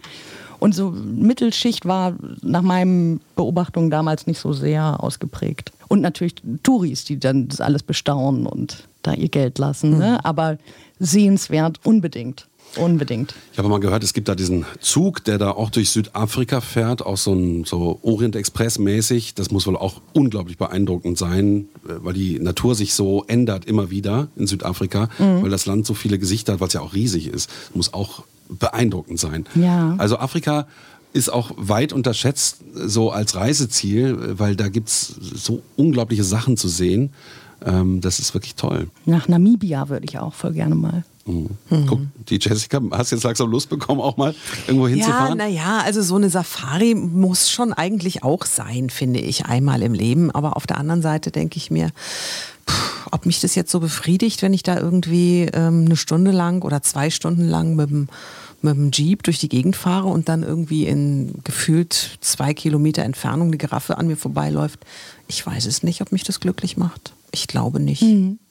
Und 0.65 0.75
so 0.75 0.93
Mittelschicht 0.93 1.85
war 1.85 2.15
nach 2.41 2.63
meinen 2.63 3.21
Beobachtungen 3.37 3.91
damals 3.91 4.27
nicht 4.27 4.39
so 4.39 4.55
sehr 4.55 5.05
ausgeprägt. 5.05 5.73
Und 5.89 6.01
natürlich 6.01 6.37
Touris, 6.63 7.05
die 7.05 7.21
dann 7.21 7.49
das 7.49 7.61
alles 7.61 7.83
bestaunen 7.83 8.47
und 8.47 8.89
da 9.03 9.13
ihr 9.13 9.29
Geld 9.29 9.59
lassen. 9.59 9.99
Ne? 9.99 10.25
Aber 10.25 10.57
sehenswert 10.99 11.81
unbedingt. 11.85 12.47
Unbedingt. 12.79 13.35
Ich 13.53 13.59
habe 13.59 13.69
mal 13.69 13.79
gehört, 13.79 14.05
es 14.05 14.15
gibt 14.15 14.27
da 14.27 14.35
diesen 14.35 14.65
Zug, 14.81 15.23
der 15.25 15.37
da 15.37 15.51
auch 15.51 15.69
durch 15.69 15.91
Südafrika 15.91 16.63
fährt, 16.63 17.05
auch 17.05 17.19
so 17.19 17.35
ein 17.35 17.65
so 17.65 17.99
Orient 18.01 18.35
Express 18.35 18.79
mäßig. 18.79 19.35
Das 19.35 19.51
muss 19.51 19.67
wohl 19.67 19.77
auch 19.77 20.01
unglaublich 20.15 20.57
beeindruckend 20.57 21.19
sein, 21.19 21.69
äh, 21.87 21.93
weil 21.99 22.15
die 22.15 22.41
Natur 22.41 22.75
sich 22.75 22.95
so 22.95 23.23
ändert 23.27 23.67
immer 23.67 23.91
wieder 23.91 24.29
in 24.35 24.47
Südafrika, 24.47 25.11
weil 25.19 25.51
das 25.51 25.67
Land 25.67 25.85
so 25.85 25.93
viele 25.93 26.19
Gesichter 26.19 26.55
hat, 26.55 26.61
weil 26.61 26.69
es 26.69 26.75
ja 26.75 26.81
auch 26.81 26.95
riesig 26.95 27.27
ist. 27.27 27.51
Muss 27.75 27.93
auch 27.93 28.25
beeindruckend 28.49 29.19
sein. 29.19 29.47
Ja. 29.55 29.95
Also 29.99 30.19
Afrika 30.19 30.67
ist 31.13 31.33
auch 31.33 31.53
weit 31.57 31.93
unterschätzt 31.93 32.59
so 32.75 33.11
als 33.11 33.35
Reiseziel, 33.37 34.07
äh, 34.15 34.39
weil 34.39 34.57
da 34.57 34.69
gibt 34.69 34.89
es 34.89 35.09
so 35.09 35.63
unglaubliche 35.77 36.25
Sachen 36.25 36.57
zu 36.57 36.69
sehen. 36.69 37.13
Ähm, 37.65 38.01
das 38.01 38.19
ist 38.19 38.35
wirklich 38.35 38.57
toll. 38.57 38.89
Nach 39.07 39.29
Namibia 39.29 39.89
würde 39.89 40.07
ich 40.07 40.19
auch 40.19 40.35
voll 40.35 40.53
gerne 40.53 40.75
mal. 40.75 41.05
Guck, 41.87 42.01
die 42.29 42.39
Jessica, 42.39 42.83
hast 42.91 43.11
jetzt 43.11 43.25
langsam 43.25 43.51
Lust 43.51 43.71
bekommen, 43.71 43.99
auch 44.03 44.19
mal 44.19 44.35
irgendwo 44.67 44.89
Ja, 44.89 44.95
hinzufahren? 44.95 45.39
naja, 45.39 45.81
also 45.83 46.03
so 46.03 46.17
eine 46.17 46.29
Safari 46.29 46.95
muss 46.95 47.49
schon 47.51 47.73
eigentlich 47.73 48.23
auch 48.23 48.45
sein, 48.45 48.91
finde 48.91 49.21
ich, 49.21 49.47
einmal 49.47 49.83
im 49.83 49.95
Leben. 49.95 50.31
Aber 50.31 50.55
auf 50.59 50.67
der 50.67 50.77
anderen 50.77 51.01
Seite 51.01 51.31
denke 51.31 51.57
ich 51.57 51.71
mir, 51.71 51.89
pff, 52.69 52.94
ob 53.15 53.27
mich 53.27 53.41
das 53.41 53.55
jetzt 53.55 53.71
so 53.71 53.79
befriedigt, 53.79 54.43
wenn 54.43 54.53
ich 54.53 54.65
da 54.65 54.77
irgendwie 54.77 55.49
ähm, 55.53 55.85
eine 55.87 55.97
Stunde 55.97 56.33
lang 56.33 56.63
oder 56.63 56.83
zwei 56.83 57.11
Stunden 57.11 57.49
lang 57.49 57.77
mit 57.77 57.89
dem, 57.89 58.09
mit 58.61 58.75
dem 58.75 58.91
Jeep 58.91 59.23
durch 59.23 59.39
die 59.39 59.49
Gegend 59.49 59.77
fahre 59.77 60.09
und 60.09 60.29
dann 60.29 60.43
irgendwie 60.43 60.85
in 60.87 61.39
gefühlt 61.45 62.19
zwei 62.21 62.55
Kilometer 62.55 63.05
Entfernung 63.05 63.53
die 63.53 63.59
Giraffe 63.59 63.99
an 63.99 64.09
mir 64.09 64.17
vorbeiläuft. 64.17 64.81
Ich 65.29 65.47
weiß 65.47 65.67
es 65.67 65.85
nicht, 65.85 66.01
ob 66.01 66.11
mich 66.11 66.25
das 66.25 66.41
glücklich 66.41 66.77
macht. 66.77 67.13
Ich 67.31 67.47
glaube 67.47 67.79
nicht. 67.79 68.03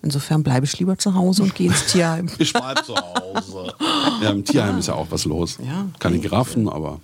Insofern 0.01 0.43
bleibe 0.43 0.65
ich 0.65 0.79
lieber 0.79 0.97
zu 0.97 1.13
Hause 1.13 1.43
und 1.43 1.55
gehe 1.55 1.67
ins 1.67 1.85
Tierheim. 1.91 2.29
Ich 2.37 2.53
bleib 2.53 2.85
zu 2.85 2.95
Hause. 2.95 3.73
Ja, 4.21 4.29
im 4.31 4.45
Tierheim 4.45 4.77
ist 4.77 4.87
ja 4.87 4.95
auch 4.95 5.07
was 5.09 5.25
los. 5.25 5.57
Ja. 5.65 5.87
Keine 5.99 6.19
Giraffen, 6.19 6.69
aber 6.69 7.01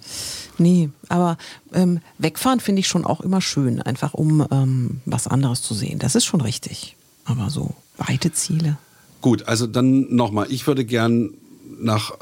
Nee, 0.57 0.89
aber 1.07 1.37
ähm, 1.73 2.01
wegfahren 2.17 2.59
finde 2.59 2.81
ich 2.81 2.87
schon 2.87 3.05
auch 3.05 3.21
immer 3.21 3.39
schön, 3.39 3.81
einfach 3.81 4.13
um 4.13 4.45
ähm, 4.51 4.99
was 5.05 5.27
anderes 5.27 5.61
zu 5.61 5.73
sehen. 5.73 5.99
Das 5.99 6.15
ist 6.15 6.25
schon 6.25 6.41
richtig. 6.41 6.97
Aber 7.29 7.49
so 7.49 7.75
weite 7.97 8.31
Ziele. 8.31 8.77
gut. 9.21 9.47
Also 9.47 9.67
dann 9.67 10.13
nochmal. 10.13 10.47
Ich 10.49 10.65
würde 10.67 10.83
gern 10.83 11.31
nach 11.79 12.17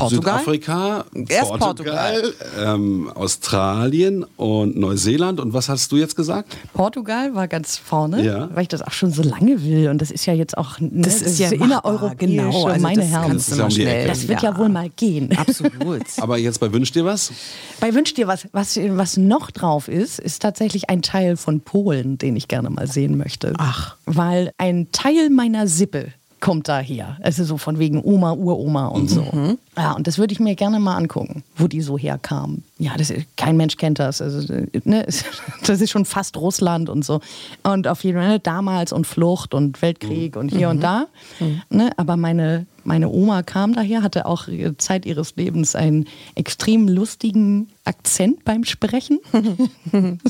Portugal? 0.00 0.38
Südafrika, 0.38 1.04
Erst 1.28 1.52
Portugal, 1.58 2.32
ähm, 2.58 3.10
Australien 3.14 4.24
und 4.36 4.76
Neuseeland. 4.76 5.40
Und 5.40 5.52
was 5.52 5.68
hast 5.68 5.92
du 5.92 5.96
jetzt 5.96 6.16
gesagt? 6.16 6.56
Portugal 6.72 7.34
war 7.34 7.48
ganz 7.48 7.76
vorne, 7.76 8.24
Ja. 8.24 8.48
weil 8.54 8.62
ich 8.62 8.68
das 8.68 8.82
auch 8.82 8.92
schon 8.92 9.12
so 9.12 9.22
lange 9.22 9.62
will. 9.62 9.88
Und 9.88 10.00
das 10.00 10.10
ist 10.10 10.26
ja 10.26 10.32
jetzt 10.32 10.56
auch 10.56 10.80
ne, 10.80 11.02
Das 11.02 11.22
ist 11.22 11.38
ja 11.38 11.50
innereuropäisch, 11.50 12.18
genau. 12.18 12.66
Also 12.66 12.80
meine 12.80 13.02
das 13.02 13.10
Herren. 13.10 13.32
Das 13.34 13.56
ja 13.56 13.70
schnell. 13.70 14.06
Das 14.08 14.28
wird 14.28 14.42
ja. 14.42 14.56
wohl 14.56 14.68
mal 14.68 14.88
gehen. 14.90 15.36
Absolut. 15.36 16.02
Aber 16.20 16.38
jetzt 16.38 16.60
bei 16.60 16.72
Wünsch 16.72 16.92
dir 16.92 17.04
was? 17.04 17.32
Bei 17.80 17.94
Wünsch 17.94 18.14
dir 18.14 18.26
was, 18.26 18.48
was, 18.52 18.76
was 18.76 19.16
noch 19.16 19.50
drauf 19.50 19.88
ist, 19.88 20.18
ist 20.18 20.42
tatsächlich 20.42 20.90
ein 20.90 21.02
Teil 21.02 21.36
von 21.36 21.60
Polen, 21.60 22.18
den 22.18 22.36
ich 22.36 22.48
gerne 22.48 22.70
mal 22.70 22.86
sehen 22.86 23.16
möchte. 23.16 23.52
Ach. 23.58 23.96
Weil 24.06 24.52
ein 24.58 24.88
Teil 24.92 25.30
meiner 25.30 25.66
Sippe 25.66 26.08
kommt 26.40 26.68
daher. 26.68 27.16
Also 27.22 27.44
so 27.44 27.58
von 27.58 27.78
wegen 27.78 28.02
Oma, 28.02 28.32
Uroma 28.32 28.86
und 28.86 29.08
so. 29.08 29.56
Ja, 29.76 29.92
und 29.92 30.06
das 30.06 30.18
würde 30.18 30.32
ich 30.32 30.40
mir 30.40 30.56
gerne 30.56 30.80
mal 30.80 30.96
angucken, 30.96 31.44
wo 31.56 31.68
die 31.68 31.80
so 31.80 31.96
herkamen. 31.96 32.64
Ja, 32.78 32.96
das, 32.96 33.12
kein 33.36 33.56
Mensch 33.56 33.76
kennt 33.76 33.98
das. 33.98 34.20
Also, 34.20 34.52
ne, 34.84 35.06
das 35.66 35.80
ist 35.80 35.90
schon 35.90 36.04
fast 36.04 36.36
Russland 36.36 36.88
und 36.88 37.04
so. 37.04 37.20
Und 37.62 37.86
auf 37.86 38.02
jeden 38.04 38.18
Fall 38.18 38.28
ne, 38.28 38.40
damals 38.40 38.92
und 38.92 39.06
Flucht 39.06 39.54
und 39.54 39.80
Weltkrieg 39.82 40.36
und 40.36 40.50
hier 40.50 40.70
und 40.70 40.82
da. 40.82 41.06
Ne, 41.68 41.90
aber 41.96 42.16
meine, 42.16 42.66
meine 42.84 43.08
Oma 43.08 43.42
kam 43.42 43.74
daher, 43.74 44.02
hatte 44.02 44.26
auch 44.26 44.48
Zeit 44.78 45.06
ihres 45.06 45.36
Lebens 45.36 45.74
einen 45.74 46.06
extrem 46.34 46.88
lustigen 46.88 47.68
Akzent 47.84 48.44
beim 48.44 48.64
Sprechen. 48.64 49.20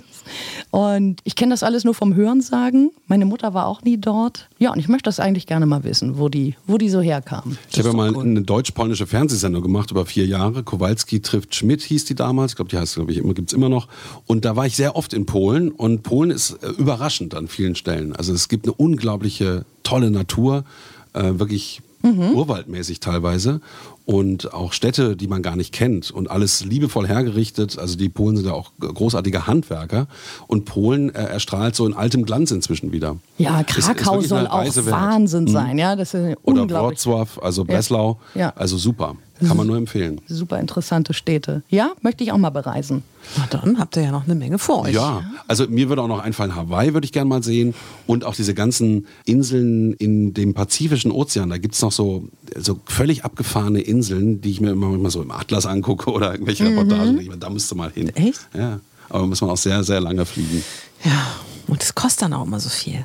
und 0.70 1.20
ich 1.24 1.36
kenne 1.36 1.52
das 1.52 1.62
alles 1.62 1.84
nur 1.84 1.94
vom 1.94 2.14
Hörensagen. 2.14 2.90
Meine 3.06 3.26
Mutter 3.26 3.54
war 3.54 3.66
auch 3.66 3.82
nie 3.82 3.98
dort. 3.98 4.48
Ja, 4.58 4.72
und 4.72 4.78
ich 4.78 4.88
möchte 4.88 5.08
das 5.08 5.20
eigentlich 5.20 5.46
gerne 5.46 5.66
mal 5.66 5.84
wissen, 5.84 6.18
wo 6.18 6.28
die, 6.28 6.54
wo 6.66 6.78
die 6.78 6.88
so 6.88 7.00
herkamen. 7.00 7.58
Ich 7.70 7.78
habe 7.78 7.88
ja 7.88 7.94
mal 7.94 8.16
eine 8.16 8.42
deutsch-polnische 8.42 9.06
Fernsehsendung 9.06 9.62
gemacht 9.62 9.90
über 9.90 10.06
vier 10.06 10.26
Jahre. 10.26 10.62
Kowalski 10.62 11.20
trifft 11.20 11.54
Schmidt 11.54 11.82
hieß 11.82 12.04
die 12.06 12.14
damals. 12.14 12.52
Ich 12.52 12.56
glaube, 12.56 12.70
die 12.70 12.78
heißt, 12.78 12.94
glaube 12.94 13.12
ich, 13.12 13.18
immer, 13.18 13.34
gibt 13.34 13.50
es 13.50 13.56
immer 13.56 13.68
noch. 13.68 13.88
Und 14.26 14.44
da 14.44 14.56
war 14.56 14.66
ich 14.66 14.76
sehr 14.76 14.96
oft 14.96 15.12
in 15.12 15.26
Polen. 15.26 15.70
Und 15.70 16.02
Polen 16.02 16.30
ist 16.30 16.52
äh, 16.62 16.68
überraschend 16.68 17.34
an 17.34 17.48
vielen 17.48 17.74
Stellen. 17.74 18.14
Also 18.14 18.32
es 18.32 18.48
gibt 18.48 18.66
eine 18.66 18.74
unglaubliche, 18.74 19.64
tolle 19.82 20.10
Natur. 20.10 20.64
Äh, 21.12 21.38
wirklich 21.38 21.82
urwaldmäßig 22.02 23.00
teilweise. 23.00 23.60
Und 24.06 24.52
auch 24.54 24.72
Städte, 24.72 25.16
die 25.16 25.28
man 25.28 25.42
gar 25.42 25.54
nicht 25.54 25.72
kennt. 25.72 26.10
Und 26.10 26.30
alles 26.30 26.64
liebevoll 26.64 27.06
hergerichtet. 27.06 27.78
Also 27.78 27.96
die 27.96 28.08
Polen 28.08 28.36
sind 28.36 28.46
ja 28.46 28.52
auch 28.54 28.72
großartige 28.80 29.46
Handwerker. 29.46 30.08
Und 30.48 30.64
Polen 30.64 31.14
äh, 31.14 31.24
erstrahlt 31.26 31.76
so 31.76 31.86
in 31.86 31.94
altem 31.94 32.24
Glanz 32.24 32.50
inzwischen 32.50 32.90
wieder. 32.92 33.16
Ja, 33.38 33.60
Ist- 33.60 33.78
ist 33.78 33.86
Krakau 33.86 34.12
wirklich 34.14 34.28
soll 34.28 34.46
auch. 34.48 34.64
Wahnsinn 34.90 35.46
sein. 35.46 35.78
Ja, 35.78 35.94
das 35.94 36.14
ist 36.14 36.36
Oder. 36.42 36.62
Wrocław, 36.64 37.38
also 37.40 37.64
Breslau. 37.64 38.18
Ja. 38.34 38.52
Also 38.56 38.78
super. 38.78 39.14
Kann 39.46 39.56
man 39.56 39.66
nur 39.66 39.76
empfehlen. 39.76 40.20
Super 40.26 40.58
interessante 40.58 41.14
Städte. 41.14 41.62
Ja, 41.68 41.92
möchte 42.02 42.24
ich 42.24 42.32
auch 42.32 42.38
mal 42.38 42.50
bereisen. 42.50 43.02
Na 43.36 43.46
dann 43.50 43.78
habt 43.78 43.96
ihr 43.96 44.02
ja 44.02 44.10
noch 44.10 44.24
eine 44.24 44.34
Menge 44.34 44.58
vor 44.58 44.82
euch. 44.82 44.94
Ja, 44.94 45.24
also 45.46 45.66
mir 45.68 45.88
würde 45.88 46.02
auch 46.02 46.08
noch 46.08 46.20
einfallen, 46.20 46.54
Hawaii 46.54 46.94
würde 46.94 47.04
ich 47.04 47.12
gerne 47.12 47.28
mal 47.28 47.42
sehen. 47.42 47.74
Und 48.06 48.24
auch 48.24 48.34
diese 48.34 48.54
ganzen 48.54 49.06
Inseln 49.24 49.92
in 49.94 50.34
dem 50.34 50.54
Pazifischen 50.54 51.10
Ozean. 51.10 51.50
Da 51.50 51.58
gibt 51.58 51.74
es 51.74 51.82
noch 51.82 51.92
so, 51.92 52.28
so 52.56 52.80
völlig 52.86 53.24
abgefahrene 53.24 53.80
Inseln, 53.80 54.40
die 54.40 54.50
ich 54.50 54.60
mir 54.60 54.70
immer 54.70 54.88
manchmal 54.88 55.10
so 55.10 55.22
im 55.22 55.30
Atlas 55.30 55.66
angucke 55.66 56.10
oder 56.10 56.32
irgendwelche 56.32 56.66
Reportagen. 56.66 57.18
Ich 57.20 57.28
meine, 57.28 57.40
Da 57.40 57.50
müsste 57.50 57.74
mal 57.74 57.90
hin. 57.90 58.08
Echt? 58.14 58.40
Ja. 58.54 58.80
Aber 59.08 59.26
muss 59.26 59.40
man 59.40 59.50
auch 59.50 59.56
sehr, 59.56 59.82
sehr 59.84 60.00
lange 60.00 60.24
fliegen. 60.24 60.62
Ja, 61.04 61.26
und 61.66 61.82
es 61.82 61.94
kostet 61.94 62.22
dann 62.22 62.32
auch 62.34 62.44
immer 62.44 62.60
so 62.60 62.68
viel. 62.68 63.04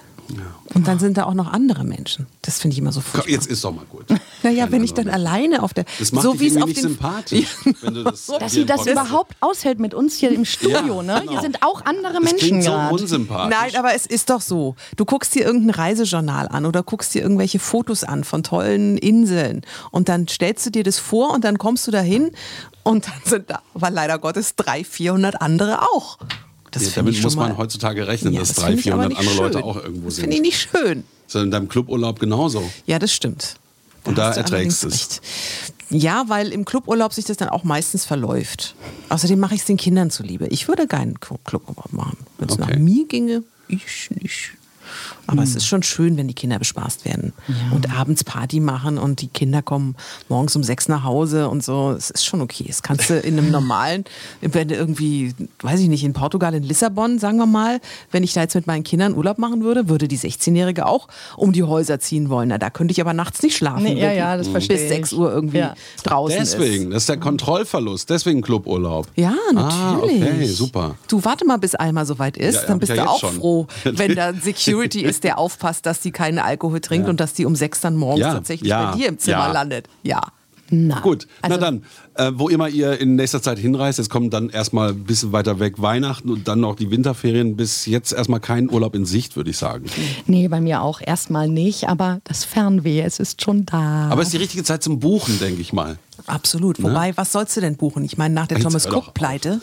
Und 0.74 0.88
dann 0.88 1.00
sind 1.00 1.18
da 1.18 1.24
auch 1.26 1.34
noch 1.34 1.52
andere 1.52 1.84
Menschen. 1.84 2.26
Das 2.42 2.60
finde 2.60 2.74
ich 2.74 2.80
immer 2.80 2.92
so 2.92 3.00
Komm, 3.02 3.12
furchtbar. 3.22 3.32
jetzt 3.32 3.48
ist 3.48 3.64
doch 3.64 3.74
mal 3.74 3.86
gut. 3.86 4.06
Naja, 4.44 4.68
wenn 4.70 4.84
ich 4.84 4.94
dann 4.94 5.10
alleine 5.10 5.64
auf 5.64 5.74
der. 5.74 5.86
Das 5.98 6.12
macht 6.12 6.22
so 6.24 6.40
wie 6.40 6.46
es 6.48 6.58
auf 6.58 6.66
nicht 6.66 6.78
den, 6.78 6.84
sympathisch, 6.90 7.48
wenn 7.82 7.96
du 7.96 8.04
das 8.04 8.28
Dass 8.28 8.52
sie 8.52 8.64
das 8.66 8.86
überhaupt 8.86 9.36
aushält 9.40 9.80
mit 9.80 9.96
uns 9.96 10.18
hier 10.18 10.30
im 10.32 10.46
Studio, 10.46 10.98
Ja, 10.98 11.02
ne? 11.02 11.20
genau. 11.22 11.32
Hier 11.32 11.42
sind 11.42 11.64
auch 11.64 11.84
andere 11.84 12.14
Das 12.14 12.24
Menschen 12.24 12.38
klingt 12.50 12.64
so 12.64 12.70
gerade. 12.72 12.94
unsympathisch. 12.94 13.58
Nein, 13.60 13.76
aber 13.76 13.96
es 13.96 14.06
ist 14.06 14.30
doch 14.30 14.42
so. 14.42 14.76
Du 14.98 15.06
guckst 15.06 15.34
dir 15.34 15.46
irgendein 15.46 15.72
Reisejournal 15.72 16.48
an 16.50 16.68
oder 16.68 16.84
guckst 16.84 17.16
dir 17.16 17.24
irgendwelche 17.24 17.58
Fotos 17.58 18.04
an 18.04 18.24
von 18.24 18.44
tollen 18.44 19.00
Inseln 19.00 19.62
und 19.90 20.10
dann 20.10 20.28
stellst 20.28 20.64
du 20.68 20.70
dir 20.70 20.84
das 20.84 21.00
vor 21.00 21.34
und 21.34 21.44
dann 21.44 21.58
kommst 21.58 21.88
du 21.88 21.92
dahin 21.92 22.30
und 22.84 23.08
dann 23.08 23.14
sind 23.24 23.50
da, 23.50 23.62
aber 23.74 23.90
leider 23.90 24.20
Gottes, 24.20 24.56
300, 24.58 24.86
400 24.86 25.42
andere 25.42 25.82
auch. 25.82 26.20
Das 26.76 26.84
Ja, 26.84 26.92
damit 26.96 27.22
muss 27.24 27.36
man 27.36 27.58
heutzutage 27.58 28.06
rechnen, 28.08 28.34
Ja, 28.34 28.42
dass 28.42 28.50
das 28.50 28.58
300, 28.58 28.70
finde 28.82 28.82
ich 28.82 28.94
aber 28.94 29.02
400 29.04 29.10
nicht 29.10 29.30
andere 29.30 29.44
Leute 29.44 29.58
schön. 29.60 29.64
auch 29.64 29.84
irgendwo 29.84 30.06
Das 30.06 30.16
sind. 30.16 30.22
finde 30.24 30.36
ich 30.38 30.42
nicht 30.44 30.70
schön. 30.72 31.04
So 31.28 31.40
in 31.40 31.50
deinem 31.52 31.68
Cluburlaub 31.68 32.20
genauso. 32.20 32.64
Ja, 32.86 33.00
das 33.00 33.12
stimmt. 33.14 33.56
Und 34.04 34.18
da 34.20 34.28
hast 34.28 34.36
du 34.36 34.42
erträgst 34.42 34.84
allerdings 34.84 34.84
es. 34.84 35.10
recht. 35.12 35.22
Ja, 35.90 36.26
weil 36.28 36.52
im 36.52 36.66
Cluburlaub 36.66 37.14
sich 37.14 37.26
das 37.26 37.38
dann 37.38 37.50
auch 37.50 37.64
meistens 37.64 38.06
verläuft. 38.06 38.76
Außerdem 39.10 39.40
mache 39.40 39.56
ich 39.56 39.62
es 39.62 39.66
den 39.68 39.78
Kindern 39.78 40.12
zuliebe. 40.12 40.48
Ich 40.48 40.68
würde 40.68 40.86
keinen 40.88 41.16
Clu- 41.20 41.40
Cluburlaub 41.46 41.92
machen. 41.94 42.18
Wenn 42.38 42.50
es 42.50 42.60
Okay. 42.60 42.72
nach 42.74 42.78
mir 42.80 43.08
ginge, 43.08 43.44
ich 43.68 44.10
nicht. 44.12 44.52
Aber 45.28 45.42
es 45.44 45.56
ist 45.56 45.66
schon 45.66 45.82
schön, 45.84 46.18
wenn 46.18 46.28
die 46.28 46.34
Kinder 46.34 46.60
bespaßt 46.60 47.06
werden 47.06 47.34
und 47.72 47.92
abends 47.98 48.24
Party 48.24 48.60
machen 48.60 48.98
und 48.98 49.22
die 49.22 49.28
Kinder 49.28 49.62
kommen 49.62 49.96
morgens 50.30 50.56
um 50.56 50.64
sechs 50.64 50.88
nach 50.88 51.04
Hause 51.04 51.50
und 51.50 51.64
so. 51.64 51.92
Es 51.98 52.10
ist 52.12 52.26
schon 52.26 52.42
okay. 52.42 52.66
Das 52.68 52.84
kannst 52.84 53.10
du 53.10 53.20
in 53.20 53.38
einem 53.38 53.52
normalen, 53.52 54.06
wenn 54.42 54.68
du 54.68 54.76
irgendwie, 54.76 55.34
weiß 55.62 55.80
ich 55.80 55.88
nicht, 55.90 56.04
in 56.04 56.14
Portugal, 56.14 56.54
in 56.54 56.64
Lissabon, 56.64 57.20
sagen 57.20 57.38
wir 57.38 57.46
mal, 57.46 57.80
wenn 58.12 58.24
ich 58.24 58.34
da 58.34 58.42
jetzt 58.42 58.56
mit 58.56 58.68
meinen 58.68 58.84
Kindern 58.84 59.16
Urlaub 59.16 59.38
machen 59.38 59.64
würde, 59.64 59.90
würde 59.90 60.08
die 60.08 60.18
16-Jährige 60.20 60.86
auch 60.86 61.08
um 61.38 61.54
die 61.54 61.64
Häuser 61.64 62.00
ziehen 62.00 62.30
wollen. 62.30 62.50
Na, 62.50 62.58
da 62.58 62.70
könnte 62.70 62.92
ich 62.92 63.02
aber 63.02 63.14
nachts 63.14 63.42
nicht 63.42 63.58
schlafen. 63.58 63.84
Nee, 63.84 64.00
ja, 64.02 64.12
ja, 64.12 64.38
das 64.38 64.48
verstehe 64.48 64.78
Bis 64.78 64.90
6 64.90 65.12
ich. 65.12 65.18
Uhr 65.18 65.32
irgendwie 65.32 65.58
Ja. 65.60 65.74
draußen 66.04 66.38
Deswegen, 66.38 66.86
ist. 66.86 66.94
das 66.94 67.04
ist 67.04 67.10
der 67.10 67.18
Kontrollverlust, 67.18 68.10
deswegen 68.10 68.42
Cluburlaub. 68.42 69.08
Ja, 69.16 69.34
Ah, 69.50 69.54
natürlich. 69.54 70.22
okay, 70.24 70.46
super. 70.48 70.96
Du 71.08 71.24
warte 71.24 71.46
mal, 71.46 71.58
bis 71.58 71.76
Alma 71.76 72.06
soweit 72.06 72.38
ist, 72.38 72.56
Ja, 72.56 72.62
dann 72.68 72.80
bist 72.80 72.92
du 72.92 72.96
ja 72.96 73.08
auch 73.08 73.20
schon. 73.20 73.36
froh, 73.36 73.68
wenn 73.84 74.16
da 74.16 74.28
ein 74.28 74.42
Security 74.76 75.02
ist, 75.02 75.24
der 75.24 75.38
aufpasst, 75.38 75.86
dass 75.86 76.00
die 76.02 76.12
keinen 76.12 76.40
Alkohol 76.40 76.82
trinkt 76.82 77.10
und 77.10 77.20
dass 77.20 77.34
die 77.34 77.46
um 77.46 77.56
sechs 77.56 77.82
dann 77.82 77.96
morgens 77.96 78.22
Ja, 78.22 78.34
tatsächlich 78.34 78.70
ja, 78.70 78.92
bei 78.92 78.98
dir 78.98 79.08
im 79.10 79.20
Zimmer 79.20 79.48
ja. 79.48 79.52
landet. 79.52 79.88
Ja. 80.04 80.22
Na, 80.72 81.00
Gut, 81.00 81.28
also, 81.44 81.58
na 81.58 81.62
dann, 81.62 81.84
äh, 82.16 82.32
wo 82.40 82.50
immer 82.50 82.68
ihr 82.68 83.00
in 83.00 83.16
nächster 83.16 83.40
Zeit 83.40 83.60
hinreist, 83.60 84.00
jetzt 84.00 84.10
kommen 84.10 84.32
dann 84.32 84.50
erstmal 84.50 84.90
ein 84.90 85.04
bisschen 85.04 85.32
weiter 85.32 85.60
weg 85.60 85.80
Weihnachten 85.80 86.30
und 86.30 86.48
dann 86.48 86.60
noch 86.60 86.76
die 86.76 86.90
Winterferien. 86.90 87.56
Bis 87.56 87.86
jetzt 87.86 88.12
erstmal 88.12 88.40
kein 88.40 88.72
Urlaub 88.72 88.96
in 88.96 89.06
Sicht, 89.06 89.36
würde 89.36 89.52
ich 89.52 89.58
sagen. 89.58 89.86
Nee, 90.26 90.48
bei 90.48 90.60
mir 90.60 90.82
auch 90.82 91.02
erstmal 91.02 91.48
nicht, 91.48 91.88
aber 91.88 92.20
das 92.24 92.46
Fernweh, 92.46 93.02
es 93.02 93.20
ist 93.20 93.44
schon 93.44 93.68
da. 93.68 94.10
Aber 94.10 94.22
es 94.22 94.30
ist 94.30 94.34
die 94.34 94.38
richtige 94.38 94.64
Zeit 94.64 94.82
zum 94.82 95.00
Buchen, 95.00 95.38
denke 95.40 95.62
ich 95.62 95.72
mal. 95.72 95.98
Absolut. 96.28 96.82
Wobei, 96.82 97.16
was 97.18 97.32
sollst 97.32 97.56
du 97.56 97.62
denn 97.62 97.78
buchen? 97.78 98.04
Ich 98.04 98.18
meine, 98.18 98.34
nach 98.34 98.48
der 98.48 98.58
Jetzt 98.58 98.66
Thomas 98.66 98.88
Cook-Pleite. 98.88 99.60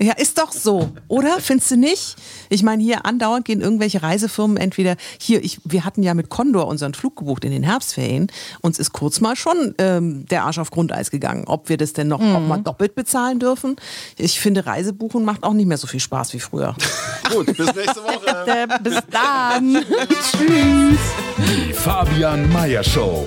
Ja, 0.00 0.12
ist 0.14 0.38
doch 0.38 0.52
so, 0.52 0.90
oder? 1.08 1.38
Findest 1.40 1.70
du 1.72 1.76
nicht? 1.76 2.16
Ich 2.48 2.62
meine, 2.62 2.82
hier 2.82 3.06
andauernd 3.06 3.44
gehen 3.44 3.60
irgendwelche 3.60 4.02
Reisefirmen 4.02 4.56
entweder 4.56 4.96
hier, 5.18 5.42
ich, 5.42 5.60
wir 5.64 5.84
hatten 5.84 6.02
ja 6.02 6.14
mit 6.14 6.28
Condor 6.28 6.66
unseren 6.68 6.94
Flug 6.94 7.16
gebucht 7.16 7.44
in 7.44 7.50
den 7.50 7.62
Herbstferien. 7.62 8.28
Uns 8.60 8.78
ist 8.78 8.92
kurz 8.92 9.20
mal 9.20 9.36
schon 9.36 9.74
ähm, 9.78 10.26
der 10.26 10.44
Arsch 10.44 10.58
auf 10.58 10.70
Grundeis 10.70 11.10
gegangen. 11.10 11.44
Ob 11.46 11.68
wir 11.68 11.76
das 11.76 11.92
denn 11.92 12.08
noch 12.08 12.20
auch 12.20 12.40
mal 12.40 12.58
doppelt 12.58 12.94
bezahlen 12.94 13.38
dürfen? 13.38 13.76
Ich 14.16 14.40
finde, 14.40 14.66
Reisebuchen 14.66 15.24
macht 15.24 15.42
auch 15.42 15.52
nicht 15.52 15.66
mehr 15.66 15.78
so 15.78 15.86
viel 15.86 16.00
Spaß 16.00 16.34
wie 16.34 16.40
früher. 16.40 16.74
Gut, 17.34 17.46
bis 17.46 17.74
nächste 17.74 18.02
Woche. 18.02 18.66
Bis 18.82 18.98
dann. 19.10 19.74
Tschüss. 20.08 20.98
Die 21.38 21.72
Fabian 21.72 22.50
Meyer 22.52 22.84
Show. 22.84 23.26